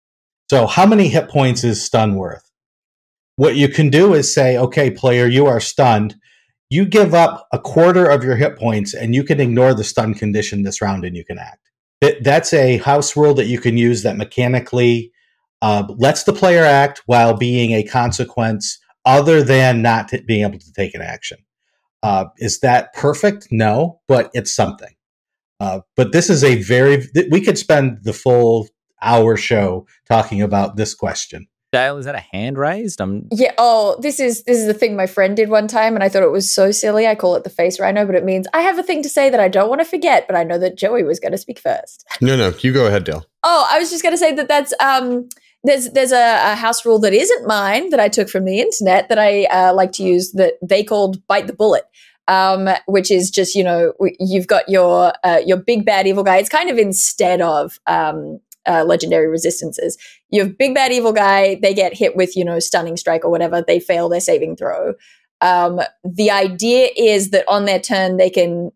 [0.50, 2.50] So, how many hit points is stun worth?
[3.36, 6.16] What you can do is say, okay, player, you are stunned.
[6.70, 10.14] You give up a quarter of your hit points, and you can ignore the stun
[10.14, 11.67] condition this round, and you can act.
[12.18, 15.12] That- That's a house rule that you can use that mechanically
[15.62, 20.58] uh, lets the player act while being a consequence other than not t- being able
[20.58, 21.38] to take an action.
[22.02, 23.48] Uh, is that perfect?
[23.50, 24.94] No, but it's something.
[25.58, 28.68] Uh, but this is a very we could spend the full
[29.02, 31.48] hour show talking about this question.
[31.70, 33.00] Dael, is that a hand raised?
[33.00, 33.52] I'm Yeah.
[33.58, 36.22] Oh, this is this is the thing my friend did one time, and I thought
[36.22, 37.06] it was so silly.
[37.06, 39.28] I call it the face rhino, but it means I have a thing to say
[39.28, 41.58] that I don't want to forget, but I know that Joey was going to speak
[41.58, 42.06] first.
[42.20, 43.24] No, no, you go ahead, Dael.
[43.44, 45.28] Oh, I was just going to say that that's um,
[45.62, 49.08] there's there's a, a house rule that isn't mine that I took from the internet
[49.08, 51.84] that I uh, like to use that they called bite the bullet.
[52.26, 56.36] Um, which is just you know you've got your uh, your big bad evil guy.
[56.36, 59.96] It's kind of instead of um, uh, legendary resistances.
[60.30, 61.56] You have big bad evil guy.
[61.56, 63.62] They get hit with you know stunning strike or whatever.
[63.62, 64.94] They fail their saving throw.
[65.40, 68.72] Um, the idea is that on their turn they can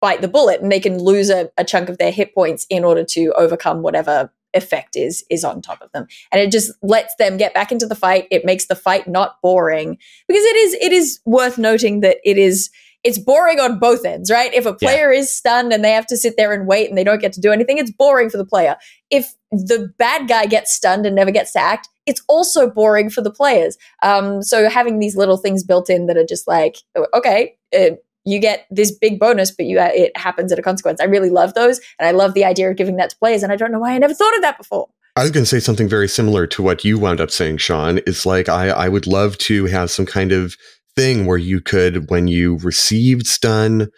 [0.00, 2.84] bite the bullet and they can lose a, a chunk of their hit points in
[2.84, 7.14] order to overcome whatever effect is is on top of them and it just lets
[7.16, 10.74] them get back into the fight it makes the fight not boring because it is
[10.74, 12.70] it is worth noting that it is
[13.06, 16.16] it's boring on both ends right if a player is stunned and they have to
[16.16, 18.44] sit there and wait and they don't get to do anything it's boring for the
[18.44, 18.76] player
[19.10, 23.22] if the bad guy gets stunned and never gets to act it's also boring for
[23.22, 26.78] the players um, so having these little things built in that are just like
[27.14, 27.94] okay uh,
[28.26, 31.00] you get this big bonus, but you uh, it happens at a consequence.
[31.00, 33.44] I really love those, and I love the idea of giving that to players.
[33.44, 34.88] And I don't know why I never thought of that before.
[35.14, 38.00] I was going to say something very similar to what you wound up saying, Shawn.
[38.06, 40.56] It's like I, I would love to have some kind of
[40.96, 43.88] thing where you could, when you received stun,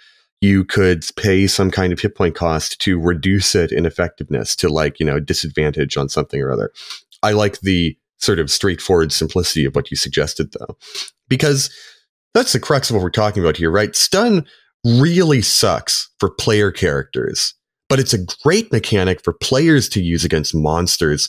[0.41, 4.69] you could pay some kind of hit point cost to reduce it in effectiveness to
[4.69, 6.71] like, you know, disadvantage on something or other.
[7.23, 10.77] I like the sort of straightforward simplicity of what you suggested though,
[11.29, 11.71] because
[12.35, 13.95] that's the crux of what we're talking about here, right?
[13.97, 14.45] Stun
[14.85, 17.55] really sucks for player characters,
[17.89, 21.29] but it's a great mechanic for players to use against monsters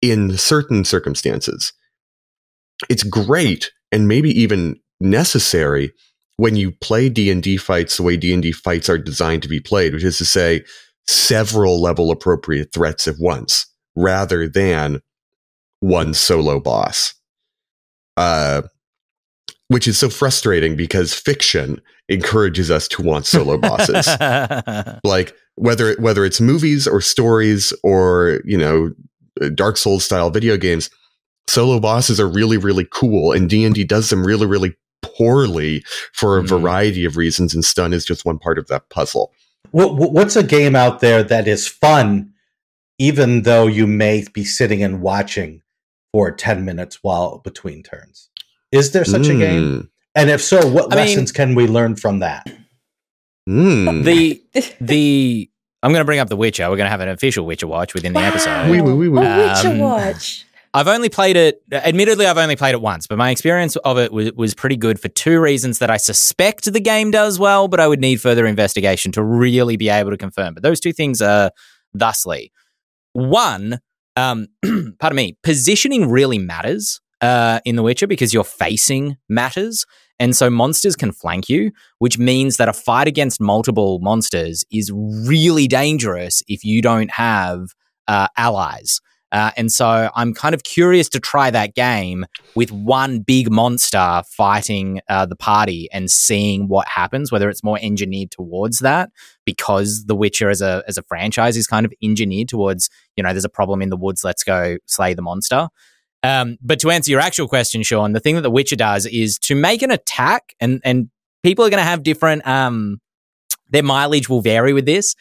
[0.00, 1.72] in certain circumstances.
[2.88, 5.92] It's great and maybe even necessary
[6.36, 10.04] when you play D&D fights the way D&D fights are designed to be played, which
[10.04, 10.64] is to say
[11.06, 15.00] several level appropriate threats at once rather than
[15.80, 17.14] one solo boss.
[18.16, 18.62] Uh,
[19.68, 24.08] which is so frustrating because fiction encourages us to want solo bosses.
[25.04, 28.90] like whether whether it's movies or stories or you know
[29.54, 30.90] Dark Souls style video games,
[31.48, 35.84] solo bosses are really really cool, and D and D does them really really poorly
[36.12, 36.48] for a Mm.
[36.48, 39.32] variety of reasons, and stun is just one part of that puzzle.
[39.70, 42.32] What, what- what's a game out there that is fun,
[42.98, 45.62] even though you may be sitting and watching
[46.12, 48.28] for ten minutes while between turns?
[48.72, 49.62] Is there such a game?
[49.62, 49.88] Mm.
[50.14, 52.46] And if so, what I mean- lessons can we learn from that?
[53.48, 54.04] Mm.
[54.04, 54.42] the
[54.80, 55.50] the
[55.82, 56.64] I'm going to bring up The Witcher.
[56.68, 58.70] We're going to have an official Witcher watch within the episode.
[58.70, 59.18] Wee, wee, wee, wee.
[59.26, 60.44] A Witcher Um, watch.
[60.72, 61.62] I've only played it.
[61.72, 65.00] Admittedly, I've only played it once, but my experience of it was, was pretty good
[65.00, 68.46] for two reasons that I suspect the game does well, but I would need further
[68.46, 70.54] investigation to really be able to confirm.
[70.54, 71.50] But those two things are
[71.92, 72.52] thusly:
[73.14, 73.80] one,
[74.14, 74.46] um,
[75.00, 79.84] pardon me, positioning really matters uh, in The Witcher because your facing matters.
[80.18, 84.92] And so monsters can flank you, which means that a fight against multiple monsters is
[84.92, 87.70] really dangerous if you don't have
[88.06, 89.00] uh, allies.
[89.32, 94.22] Uh, and so I'm kind of curious to try that game with one big monster
[94.28, 99.10] fighting uh, the party and seeing what happens, whether it's more engineered towards that
[99.44, 103.32] because The Witcher as a as a franchise is kind of engineered towards, you know,
[103.32, 105.68] there's a problem in the woods, let's go slay the monster.
[106.22, 109.38] Um, but to answer your actual question, Shawn, the thing that The Witcher does is
[109.40, 111.08] to make an attack, and and
[111.42, 113.00] people are going to have different um,
[113.70, 115.14] their mileage will vary with this.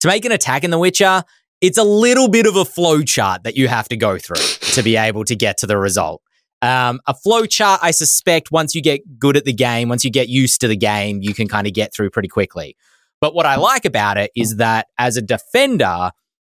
[0.00, 1.22] To make an attack in The Witcher,
[1.64, 4.44] it's a little bit of a flow chart that you have to go through
[4.74, 6.20] to be able to get to the result.
[6.60, 10.10] Um, a flow chart, I suspect, once you get good at the game, once you
[10.10, 12.76] get used to the game, you can kind of get through pretty quickly.
[13.18, 16.10] But what I like about it is that as a defender,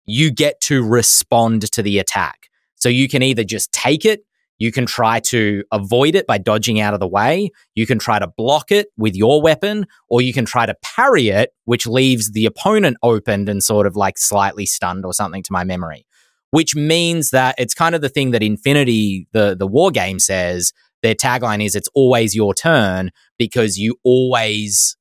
[0.06, 2.48] you get to respond to the attack.
[2.76, 4.20] So you can either just take it,
[4.60, 8.18] you can try to avoid it by dodging out of the way, you can try
[8.20, 12.30] to block it with your weapon, or you can try to parry it, which leaves
[12.30, 16.06] the opponent opened and sort of like slightly stunned or something to my memory.
[16.50, 20.72] Which means that it's kind of the thing that Infinity, the, the war game says,
[21.02, 24.96] their tagline is it's always your turn because you always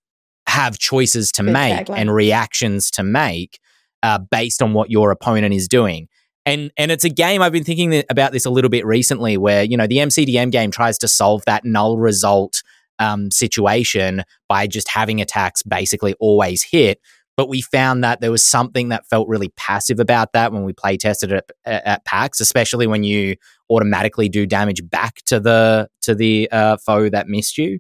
[0.47, 1.97] have choices to Good make tagline.
[1.97, 3.59] and reactions to make
[4.03, 6.07] uh, based on what your opponent is doing.
[6.45, 9.63] And and it's a game I've been thinking about this a little bit recently, where
[9.63, 12.63] you know the MCDM game tries to solve that null result
[12.99, 16.99] um, situation by just having attacks basically always hit.
[17.37, 20.73] But we found that there was something that felt really passive about that when we
[20.73, 23.35] play tested it at, at PAX, especially when you
[23.69, 27.79] automatically do damage back to the to the uh, foe that missed you.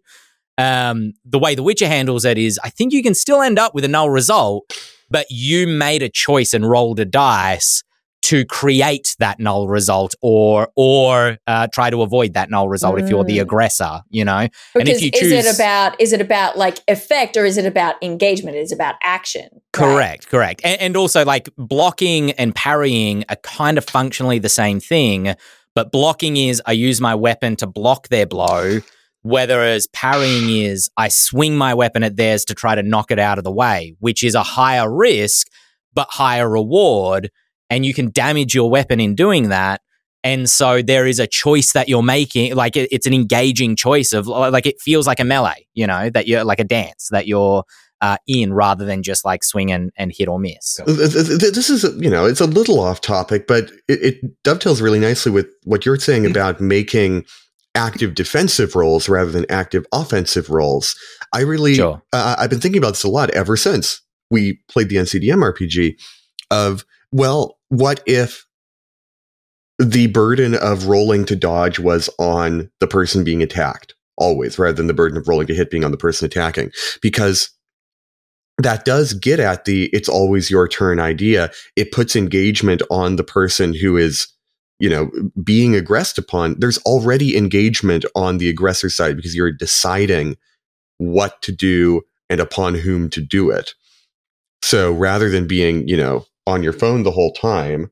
[0.57, 3.73] Um, the way The Witcher handles it is, I think you can still end up
[3.73, 4.77] with a null result,
[5.09, 7.83] but you made a choice and rolled a dice
[8.21, 13.03] to create that null result or or uh, try to avoid that null result mm.
[13.03, 13.43] if you're the Mm.
[13.43, 16.79] aggressor you know Because and if you choose is it about is it about like
[16.87, 18.57] effect or is it about engagement?
[18.57, 19.47] Is it about action?
[19.53, 19.61] right?
[19.73, 20.61] Correct, correct.
[20.63, 25.35] And, and also, like blocking and parrying are kind of functionally the same thing,
[25.75, 28.79] but blocking is I use my weapon to block their blow,
[29.21, 33.37] whereas parrying is I swing my weapon at theirs to try to knock it out
[33.37, 35.47] of the way, which is a higher risk
[35.93, 37.31] but higher reward.
[37.69, 39.81] And you can damage your weapon in doing that.
[40.23, 42.55] And so there is a choice that you're making.
[42.55, 46.09] Like it, it's an engaging choice of like it feels like a melee, you know,
[46.09, 47.63] that you're like a dance that you're
[48.01, 50.79] uh, in rather than just like swing and, and hit or miss.
[50.85, 54.43] Th- th- th- This is, you know, it's a little off topic, but it, it
[54.43, 57.25] dovetails really nicely with what you're saying about making
[57.75, 60.95] active defensive roles rather than active offensive roles.
[61.33, 62.01] I really, Sure.
[62.13, 64.01] uh, I've been thinking about this a lot ever since
[64.31, 65.95] we played the MCDM RPG.
[66.51, 68.45] Of well, what if
[69.77, 74.87] the burden of rolling to dodge was on the person being attacked always, rather than
[74.87, 76.71] the burden of rolling to hit being on the person attacking?
[77.01, 77.49] Because
[78.57, 81.49] that does get at the it's always your turn idea.
[81.75, 84.27] It puts engagement on the person who is,
[84.79, 85.09] you know,
[85.41, 86.59] being aggressed upon.
[86.59, 90.35] There's already engagement on the aggressor side because you're deciding
[90.97, 93.73] what to do and upon whom to do it.
[94.61, 97.91] So rather than being, you know, on your phone the whole time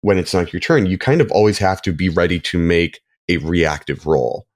[0.00, 3.00] when it's not your turn, you kind of always have to be ready to make
[3.28, 4.46] a reactive roll.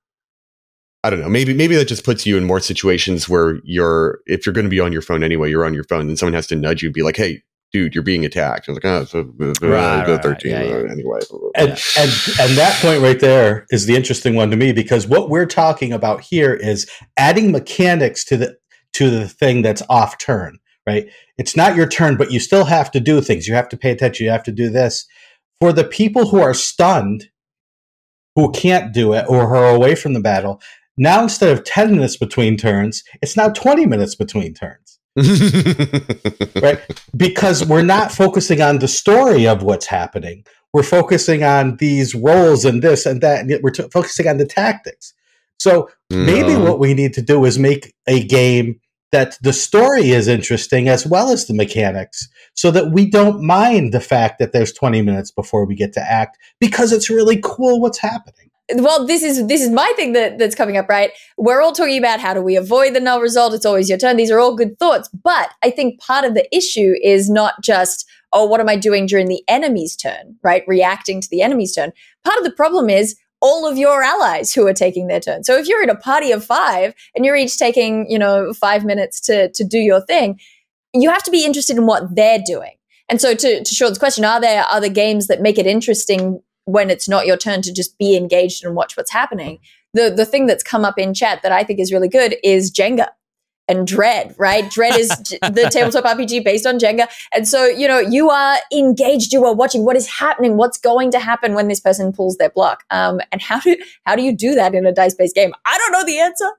[1.05, 1.29] I don't know.
[1.29, 4.71] Maybe maybe that just puts you in more situations where you're if you're going to
[4.71, 6.89] be on your phone anyway, you're on your phone, and someone has to nudge you
[6.89, 10.09] and be like, "Hey, dude, you're being attacked." I was like, "Oh, so, uh, Right,
[10.09, 10.65] uh, right, 13 right.
[10.65, 10.93] Yeah, uh, yeah.
[10.93, 11.19] anyway."
[11.57, 15.29] and and and that point right there is the interesting one to me because what
[15.29, 18.57] we're talking about here is adding mechanics to the
[18.93, 21.07] to the thing that's off turn right
[21.39, 23.91] it's not your turn but you still have to do things you have to pay
[23.91, 25.07] attention you have to do this
[25.61, 27.31] for the people who are stunned
[28.37, 30.61] who can't do it or who are away from the battle
[30.97, 34.99] now instead of 10 minutes between turns it's now 20 minutes between turns
[36.63, 36.81] right?
[37.17, 40.45] Because we're not focusing on the story of what's happening.
[40.73, 44.47] We're focusing on these roles and this and that, and we're t- focusing on the
[44.47, 45.13] tactics.
[45.59, 46.65] So maybe No.
[46.65, 48.81] what we need to do is make a game
[49.13, 53.93] that the story is interesting as well as the mechanics, so that we don't mind
[53.93, 57.81] the fact that there's 20 minutes before we get to act because it's really cool
[57.81, 58.51] what's happening.
[58.77, 61.11] well this is this is my thing that, that's coming up right?
[61.37, 64.17] We're all talking about how do we avoid the null result it's always your turn
[64.17, 68.09] these are all good thoughts but i think part of the issue is not just
[68.33, 70.65] oh what am i doing during the enemy's turn right?
[70.67, 71.93] Reacting to the enemy's turn.
[72.25, 75.45] Part of the problem is all of your allies who are taking their turn.
[75.45, 78.85] So if you're in a party of five and you're each taking you know five
[78.85, 80.39] minutes to to do your thing
[80.95, 82.73] you have to be interested in what they're doing.
[83.09, 86.91] And so to, to Shawn's question, are there other games that make it interesting when
[86.91, 89.59] it's not your turn to just be engaged and watch what's happening?
[89.95, 92.73] The the thing that's come up in chat that I think is really good is
[92.73, 93.09] Jenga
[93.69, 94.69] and Dread, right?
[94.71, 95.09] Dread is
[95.41, 97.09] the tabletop RPG based on Jenga.
[97.35, 101.11] And so, you know, you are engaged, you are watching what is happening, what's going
[101.13, 102.85] to happen when this person pulls their block.
[102.91, 105.53] Um, and how do how do you do that in a dice-based game?
[105.65, 106.51] I don't know the answer.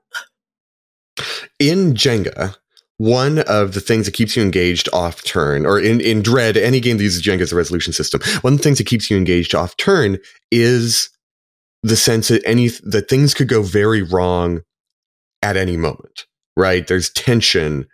[1.58, 2.56] in Jenga,
[2.96, 6.80] one of the things that keeps you engaged off turn, or in, in Dread, any
[6.80, 9.16] game that uses Jenga as a resolution system, one of the things that keeps you
[9.16, 10.18] engaged off turn
[10.50, 11.10] is
[11.82, 14.62] the sense that any that things could go very wrong
[15.42, 16.26] at any moment.
[16.56, 16.86] Right?
[16.86, 17.86] There's tension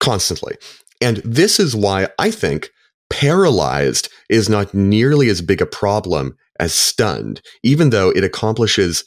[0.00, 0.56] constantly.
[1.00, 2.70] And this is why I think
[3.10, 9.04] paralyzed is not nearly as big a problem as stunned, even though it accomplishes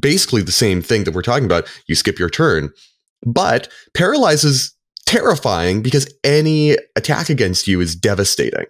[0.00, 1.68] basically the same thing that we're talking about.
[1.86, 2.70] You skip your turn,
[3.24, 4.74] but paralyzed is
[5.06, 8.66] terrifying because any attack against you is devastating.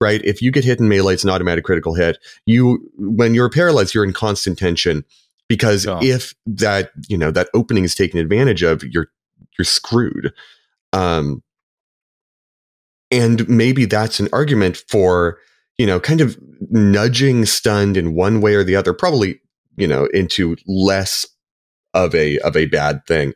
[0.00, 0.20] Right?
[0.24, 2.18] If you get hit in melee, it's an automatic critical hit.
[2.46, 5.04] You, when you're paralyzed, you're in constant tension
[5.48, 9.08] because if that, you know, that opening is taken advantage of, you're,
[9.58, 10.32] you're screwed.
[10.92, 11.42] Um,
[13.10, 15.38] and maybe that's an argument for,
[15.78, 16.38] you know, kind of
[16.70, 19.40] nudging stunned in one way or the other, probably,
[19.76, 21.26] you know, into less
[21.94, 23.32] of a, of a bad thing.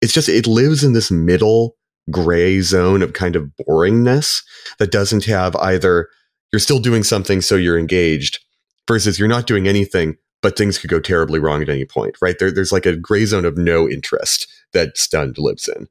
[0.00, 1.76] It's just, it lives in this middle
[2.10, 4.42] gray zone of kind of boringness
[4.78, 6.08] that doesn't have either
[6.52, 8.40] you're still doing something so you're engaged
[8.88, 12.38] versus you're not doing anything but things could go terribly wrong at any point right?
[12.38, 15.88] There, there's like a gray zone of no interest that stunned lives in.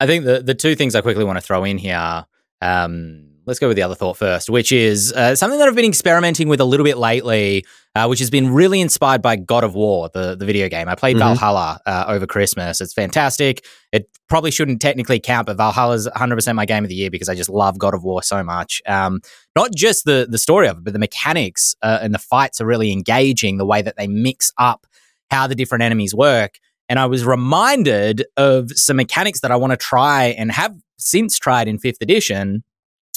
[0.00, 2.26] I think the the two things I quickly want to throw in here,
[2.60, 5.84] um, let's go with the other thought first, which is uh, something that I've been
[5.84, 9.74] experimenting with a little bit lately, uh, which has been really inspired by God of
[9.74, 10.88] War, the, the video game.
[10.88, 11.20] I played Mhm.
[11.20, 12.80] Valhalla uh, over Christmas.
[12.80, 13.64] It's fantastic.
[13.92, 17.34] It probably shouldn't technically count, but Valhalla's 100% my game of the year because I
[17.34, 18.82] just love God of War so much.
[18.86, 19.20] Um,
[19.54, 22.66] not just the, the story of it, but the mechanics uh, and the fights are
[22.66, 24.86] really engaging, the way that they mix up
[25.30, 26.58] how the different enemies work.
[26.88, 31.38] And I was reminded of some mechanics that I want to try and have since
[31.38, 32.62] tried in fifth edition,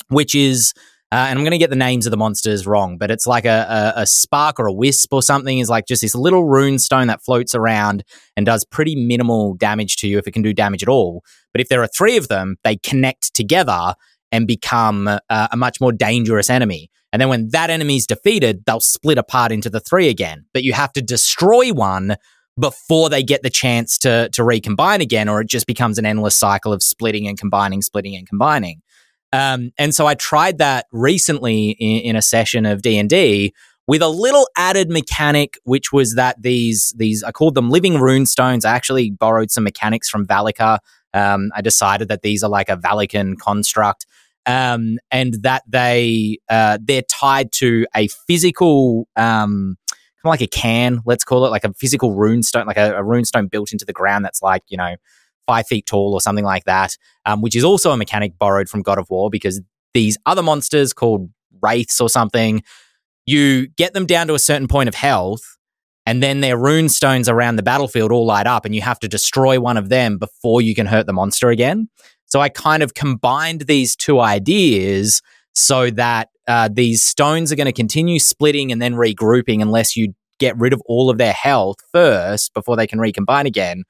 [0.08, 0.74] which is,
[1.12, 3.46] uh, and I'm going to get the names of the monsters wrong, but it's like
[3.46, 6.80] a, a, a spark or a wisp or something is like just this little rune
[6.80, 8.04] stone that floats around
[8.38, 11.24] and does pretty minimal damage to you if it can do damage at all.
[11.54, 13.96] But if there are three of them, they connect together
[14.32, 16.92] and become uh, a much more dangerous enemy.
[17.12, 20.46] And then when that enemy's defeated, they'll split apart into the three again.
[20.54, 22.16] But you have to destroy one
[22.60, 26.38] before they get the chance to to recombine again, or it just becomes an endless
[26.38, 28.82] cycle of splitting and combining, splitting and combining.
[29.32, 33.54] Um, and so I tried that recently in, in a session of D and D
[33.88, 38.26] with a little added mechanic, which was that these these I called them living rune
[38.26, 38.66] stones.
[38.66, 40.80] I actually borrowed some mechanics from Valika.
[41.14, 44.06] Um, I decided that these are like a Valican construct,
[44.46, 49.08] um, and that they uh, they're tied to a physical.
[49.16, 49.78] Um,
[50.22, 52.94] kind of like a can, let's call it, like a physical rune stone, like a,
[52.94, 54.98] a rune stone built into the ground that's like, you know,
[55.50, 56.96] five feet tall or something like that,
[57.26, 59.60] um, which is also a mechanic borrowed from God of War because
[59.96, 61.30] these other monsters called
[61.62, 62.62] wraiths or something,
[63.26, 65.42] you get them down to a certain point of health.
[66.06, 69.08] And then their rune stones around the battlefield all light up, and you have to
[69.08, 71.90] destroy one of them before you can hurt the monster again.
[72.26, 75.22] So I kind of combined these two ideas
[75.54, 80.14] so that uh, these stones are going to continue splitting and then regrouping unless you
[80.40, 83.84] get rid of all of their health first before they can recombine again.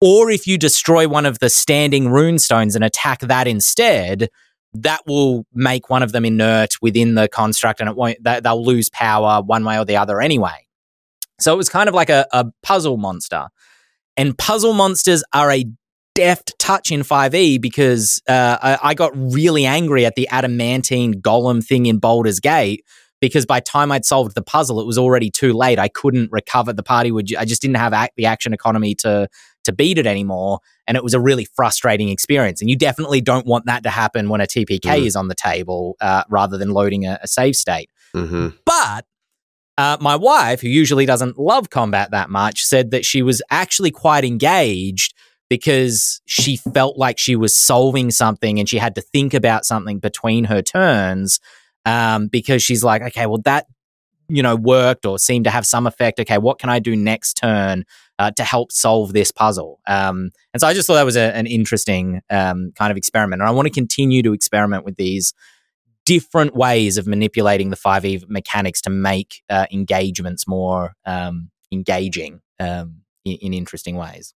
[0.00, 4.28] Or if you destroy one of the standing rune stones and attack that instead,
[4.74, 8.62] that will make one of them inert within the construct and it won't, they- they'll
[8.64, 10.66] lose power one way or the other anyway.
[11.40, 13.48] So it was kind of like a, a puzzle monster.
[14.16, 15.64] And puzzle monsters are a
[16.14, 21.64] deft touch in 5e because uh, I, I got really angry at the adamantine golem
[21.64, 22.84] thing in Baldur's Gate
[23.20, 25.78] because by time I'd solved the puzzle, it was already too late.
[25.78, 26.72] I couldn't recover.
[26.72, 27.34] The party would.
[27.36, 29.28] I just didn't have ac- the action economy to
[29.66, 32.60] to beat it anymore, and it was a really frustrating experience.
[32.60, 35.06] And you definitely don't want that to happen when a TPK Mm.
[35.06, 37.90] is on the table uh, rather than loading a, a save state.
[38.12, 39.04] hmm But
[39.78, 43.90] uh, my wife, who usually doesn't love combat that much, said that she was actually
[43.90, 45.12] quite engaged
[45.50, 49.98] because she felt like she was solving something and she had to think about something
[49.98, 51.38] between her turns.
[51.84, 53.66] Um, because she's like, okay, well, that
[54.28, 56.18] you know worked or seemed to have some effect.
[56.18, 57.84] Okay, what can I do next turn
[58.18, 59.80] uh, to help solve this puzzle?
[59.86, 63.42] Um, and so I just thought that was a, an interesting um, kind of experiment,
[63.42, 65.34] and I want to continue to experiment with these
[66.06, 73.02] different ways of manipulating the 5e mechanics to make uh, engagements more um, engaging um,
[73.24, 74.32] in, in interesting ways.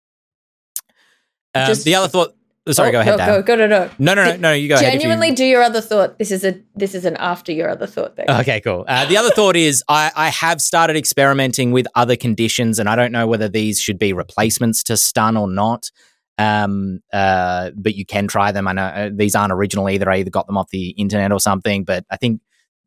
[1.54, 2.34] Um, Just- the other thought.
[2.70, 3.90] Sorry, Oh, go ahead, no, Go, go, no, no.
[3.98, 4.52] No, no, no, no.
[4.52, 4.92] You go ahead.
[4.94, 6.18] you- Genuinely do your other thought.
[6.18, 8.26] This is a this is an after your other thought thing.
[8.28, 8.84] Okay, cool.
[8.88, 12.96] Uh, the other thought is I, I have started experimenting with other conditions, and I
[12.96, 15.90] don't know whether these should be replacements to stun or not.
[16.38, 18.68] Um, uh, but you can try them.
[18.68, 20.10] I know uh, these aren't original either.
[20.10, 21.84] I either got them off the internet or something.
[21.84, 22.40] But I think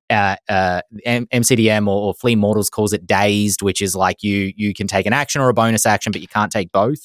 [0.09, 4.51] uh, uh, M- MCDM or, or Flee Mortals calls it dazed, which is like you
[4.55, 6.99] you can take an action or a bonus action, but you can't take both.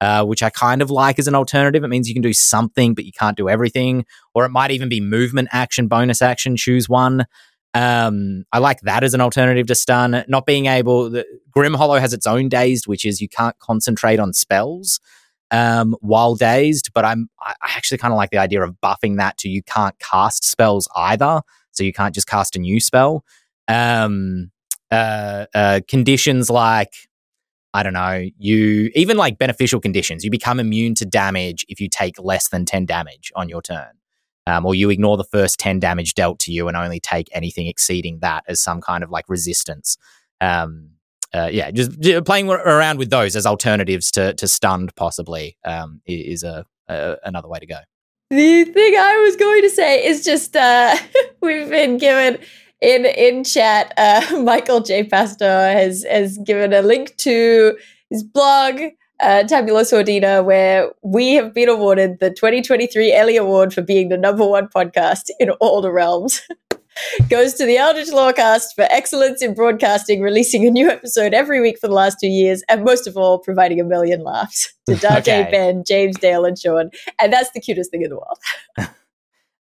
[0.00, 1.82] Uh, which I kind of like as an alternative.
[1.82, 4.04] It means you can do something, but you can't do everything.
[4.34, 7.26] Or it might even be movement action, bonus action, choose one.
[7.74, 10.24] Um, I like that as an alternative to stun.
[10.28, 14.20] Not being able, the, Grim Hollow has its own dazed, which is you can't concentrate
[14.20, 15.00] on spells
[15.50, 16.90] um, while dazed.
[16.94, 19.98] But I'm I actually kind of like the idea of buffing that to you can't
[19.98, 21.42] cast spells either,
[21.72, 23.24] so you can't just cast a new spell.
[23.66, 24.50] Um,
[24.90, 26.92] uh, uh, conditions like
[27.74, 31.88] I don't know, you even like beneficial conditions, you become immune to damage if you
[31.88, 33.90] take less than 10 damage on your turn.
[34.46, 37.66] Um, or you ignore the first 10 damage dealt to you and only take anything
[37.66, 39.96] exceeding that as some kind of like resistance.
[40.40, 40.90] Um,
[41.32, 46.00] uh, yeah, just, j- playing around with those as alternatives to, to stunned, possibly, um,
[46.06, 47.78] is a, a another way to go.
[48.30, 50.94] The thing I was going to say is just uh,
[51.40, 52.38] we've been given
[52.80, 53.92] in in chat.
[53.96, 55.04] Uh, Michael J.
[55.04, 57.76] Pastor has has given a link to
[58.10, 58.80] his blog,
[59.20, 64.18] uh, Tabula Sordina, where we have been awarded the 2023 Ellie Award for being the
[64.18, 66.40] number one podcast in all the realms.
[67.28, 71.76] Goes to the Eldritch Lorecast for excellence in broadcasting, releasing a new episode every week
[71.80, 75.40] for the last two years, and most of all, providing a million laughs to Dante,
[75.42, 75.50] Okay.
[75.50, 76.90] Ben, James, Dael, and Shawn.
[77.20, 78.38] And that's the cutest thing in the world.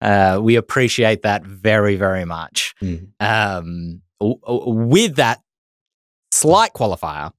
[0.01, 2.75] Uh, we appreciate that very, very much.
[2.83, 3.09] Mhm.
[3.21, 5.41] Um, w- w- with that
[6.33, 7.33] slight qualifier,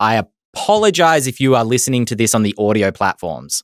[0.00, 0.22] I
[0.56, 3.62] apologize if you are listening to this on the audio platforms.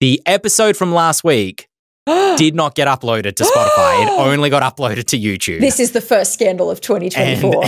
[0.00, 1.68] The episode from last week
[2.36, 4.04] did not get uploaded to Spotify.
[4.04, 5.60] it only got uploaded to YouTube.
[5.60, 7.64] This is the first scandal of 2024.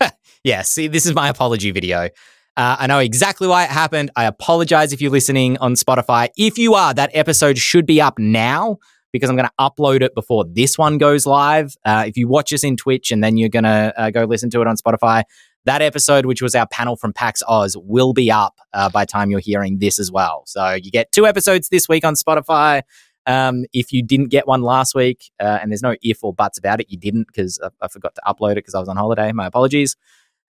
[0.44, 2.08] yeah, see, this is my apology video.
[2.56, 4.10] Uh, I know exactly why it happened.
[4.16, 6.28] I apologize if you're listening on Spotify.
[6.36, 8.78] If you are, that episode should be up now
[9.12, 11.74] because I'm going to upload it before this one goes live.
[11.84, 14.48] Uh, if you watch us in Twitch and then you're going to uh, go listen
[14.50, 15.24] to it on Spotify,
[15.66, 19.10] that episode, which was our panel from PAX Aus, will be up uh, by the
[19.10, 20.44] time you're hearing this as well.
[20.46, 22.82] So you get two episodes this week on Spotify.
[23.26, 26.58] Um, if you didn't get one last week, uh, and there's no if or buts
[26.58, 28.96] about it, you didn't because I, I forgot to upload it because I was on
[28.96, 29.32] holiday.
[29.32, 29.96] My apologies.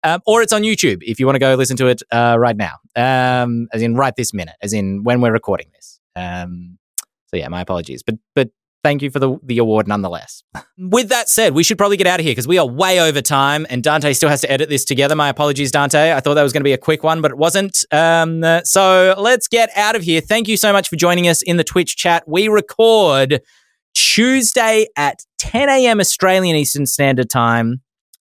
[0.04, 2.56] Um, or it's on YouTube if you want to go listen to it uh, right
[2.56, 6.00] now, um, as in right this minute, as in when we're recording this.
[6.16, 6.78] Um,
[7.26, 8.50] so yeah, my apologies, but but
[8.82, 10.42] thank you for the the award nonetheless.
[10.78, 13.20] With that said, we should probably get out of here because we are way over
[13.20, 15.14] time, and Dante still has to edit this together.
[15.14, 16.12] My apologies, Dante.
[16.12, 17.84] I thought that was going to be a quick one, but it wasn't.
[17.90, 20.20] Um, uh, so let's get out of here.
[20.20, 22.24] Thank you so much for joining us in the Twitch chat.
[22.26, 23.40] We record
[23.94, 26.00] Tuesday at 10 a.m.
[26.00, 27.80] Australian Eastern Standard Time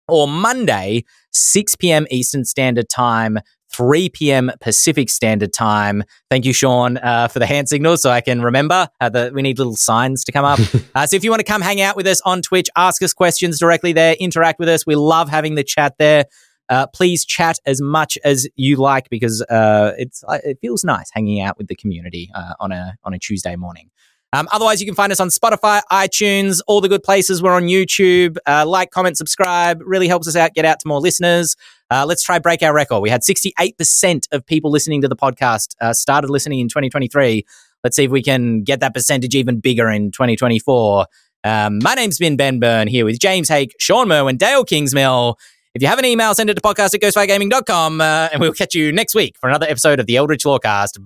[0.09, 1.05] or Monday,
[1.37, 2.07] 6 p.m.
[2.11, 3.39] Eastern Standard Time,
[3.73, 4.51] 3 p.m.
[4.61, 6.03] Pacific Standard Time.
[6.31, 9.43] Thank you, Shawn, uh, for the hand signals so I can remember uh, that we
[9.43, 10.59] need little signs to come up.
[10.95, 13.13] uh, so if you want to come hang out with us on Twitch, ask us
[13.13, 14.87] questions directly there, interact with us.
[14.87, 16.25] We love having the chat there.
[16.69, 21.09] Uh, please chat as much as you like because uh, it's uh, it feels nice
[21.13, 23.89] hanging out with the community uh, on a on a Tuesday morning.
[24.33, 27.43] Um, otherwise, you can find us on Spotify, iTunes, all the good places.
[27.43, 28.37] We're on YouTube.
[28.47, 29.81] Uh, like, comment, subscribe.
[29.85, 31.57] Really helps us out, get out to more listeners.
[31.91, 33.01] Uh, let's try break our record.
[33.01, 37.45] We had 68% of people listening to the podcast uh, started listening in 2023.
[37.85, 41.07] Let's see if we can get that percentage even bigger in 2024.
[41.45, 45.37] Um, my name's been Ben Byrne here with James Haeck, Shawn Merwin, Dael Kingsmill.
[45.75, 48.75] If you have an email, send it to podcast at ghostfiregaming.com uh, and we'll catch
[48.75, 50.99] you next week for another episode of the Eldritch Lorecast.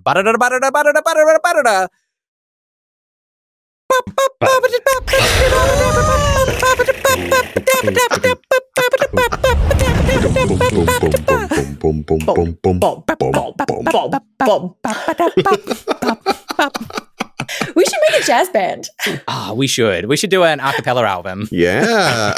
[17.75, 18.89] We should make a jazz band.
[19.29, 20.07] Ah, we should.
[20.07, 21.49] We should do an a cappella album.
[21.51, 22.35] Yeah.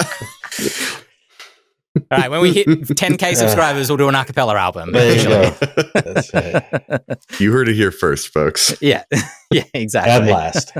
[2.10, 4.93] All right, when we hit 10k subscribers, we'll do an a cappella album.
[4.93, 5.51] There you go.
[5.94, 7.24] That's it.
[7.39, 8.74] you heard it here first, folks.
[8.80, 9.05] Yeah,
[9.51, 10.12] yeah, exactly.
[10.12, 10.72] And last.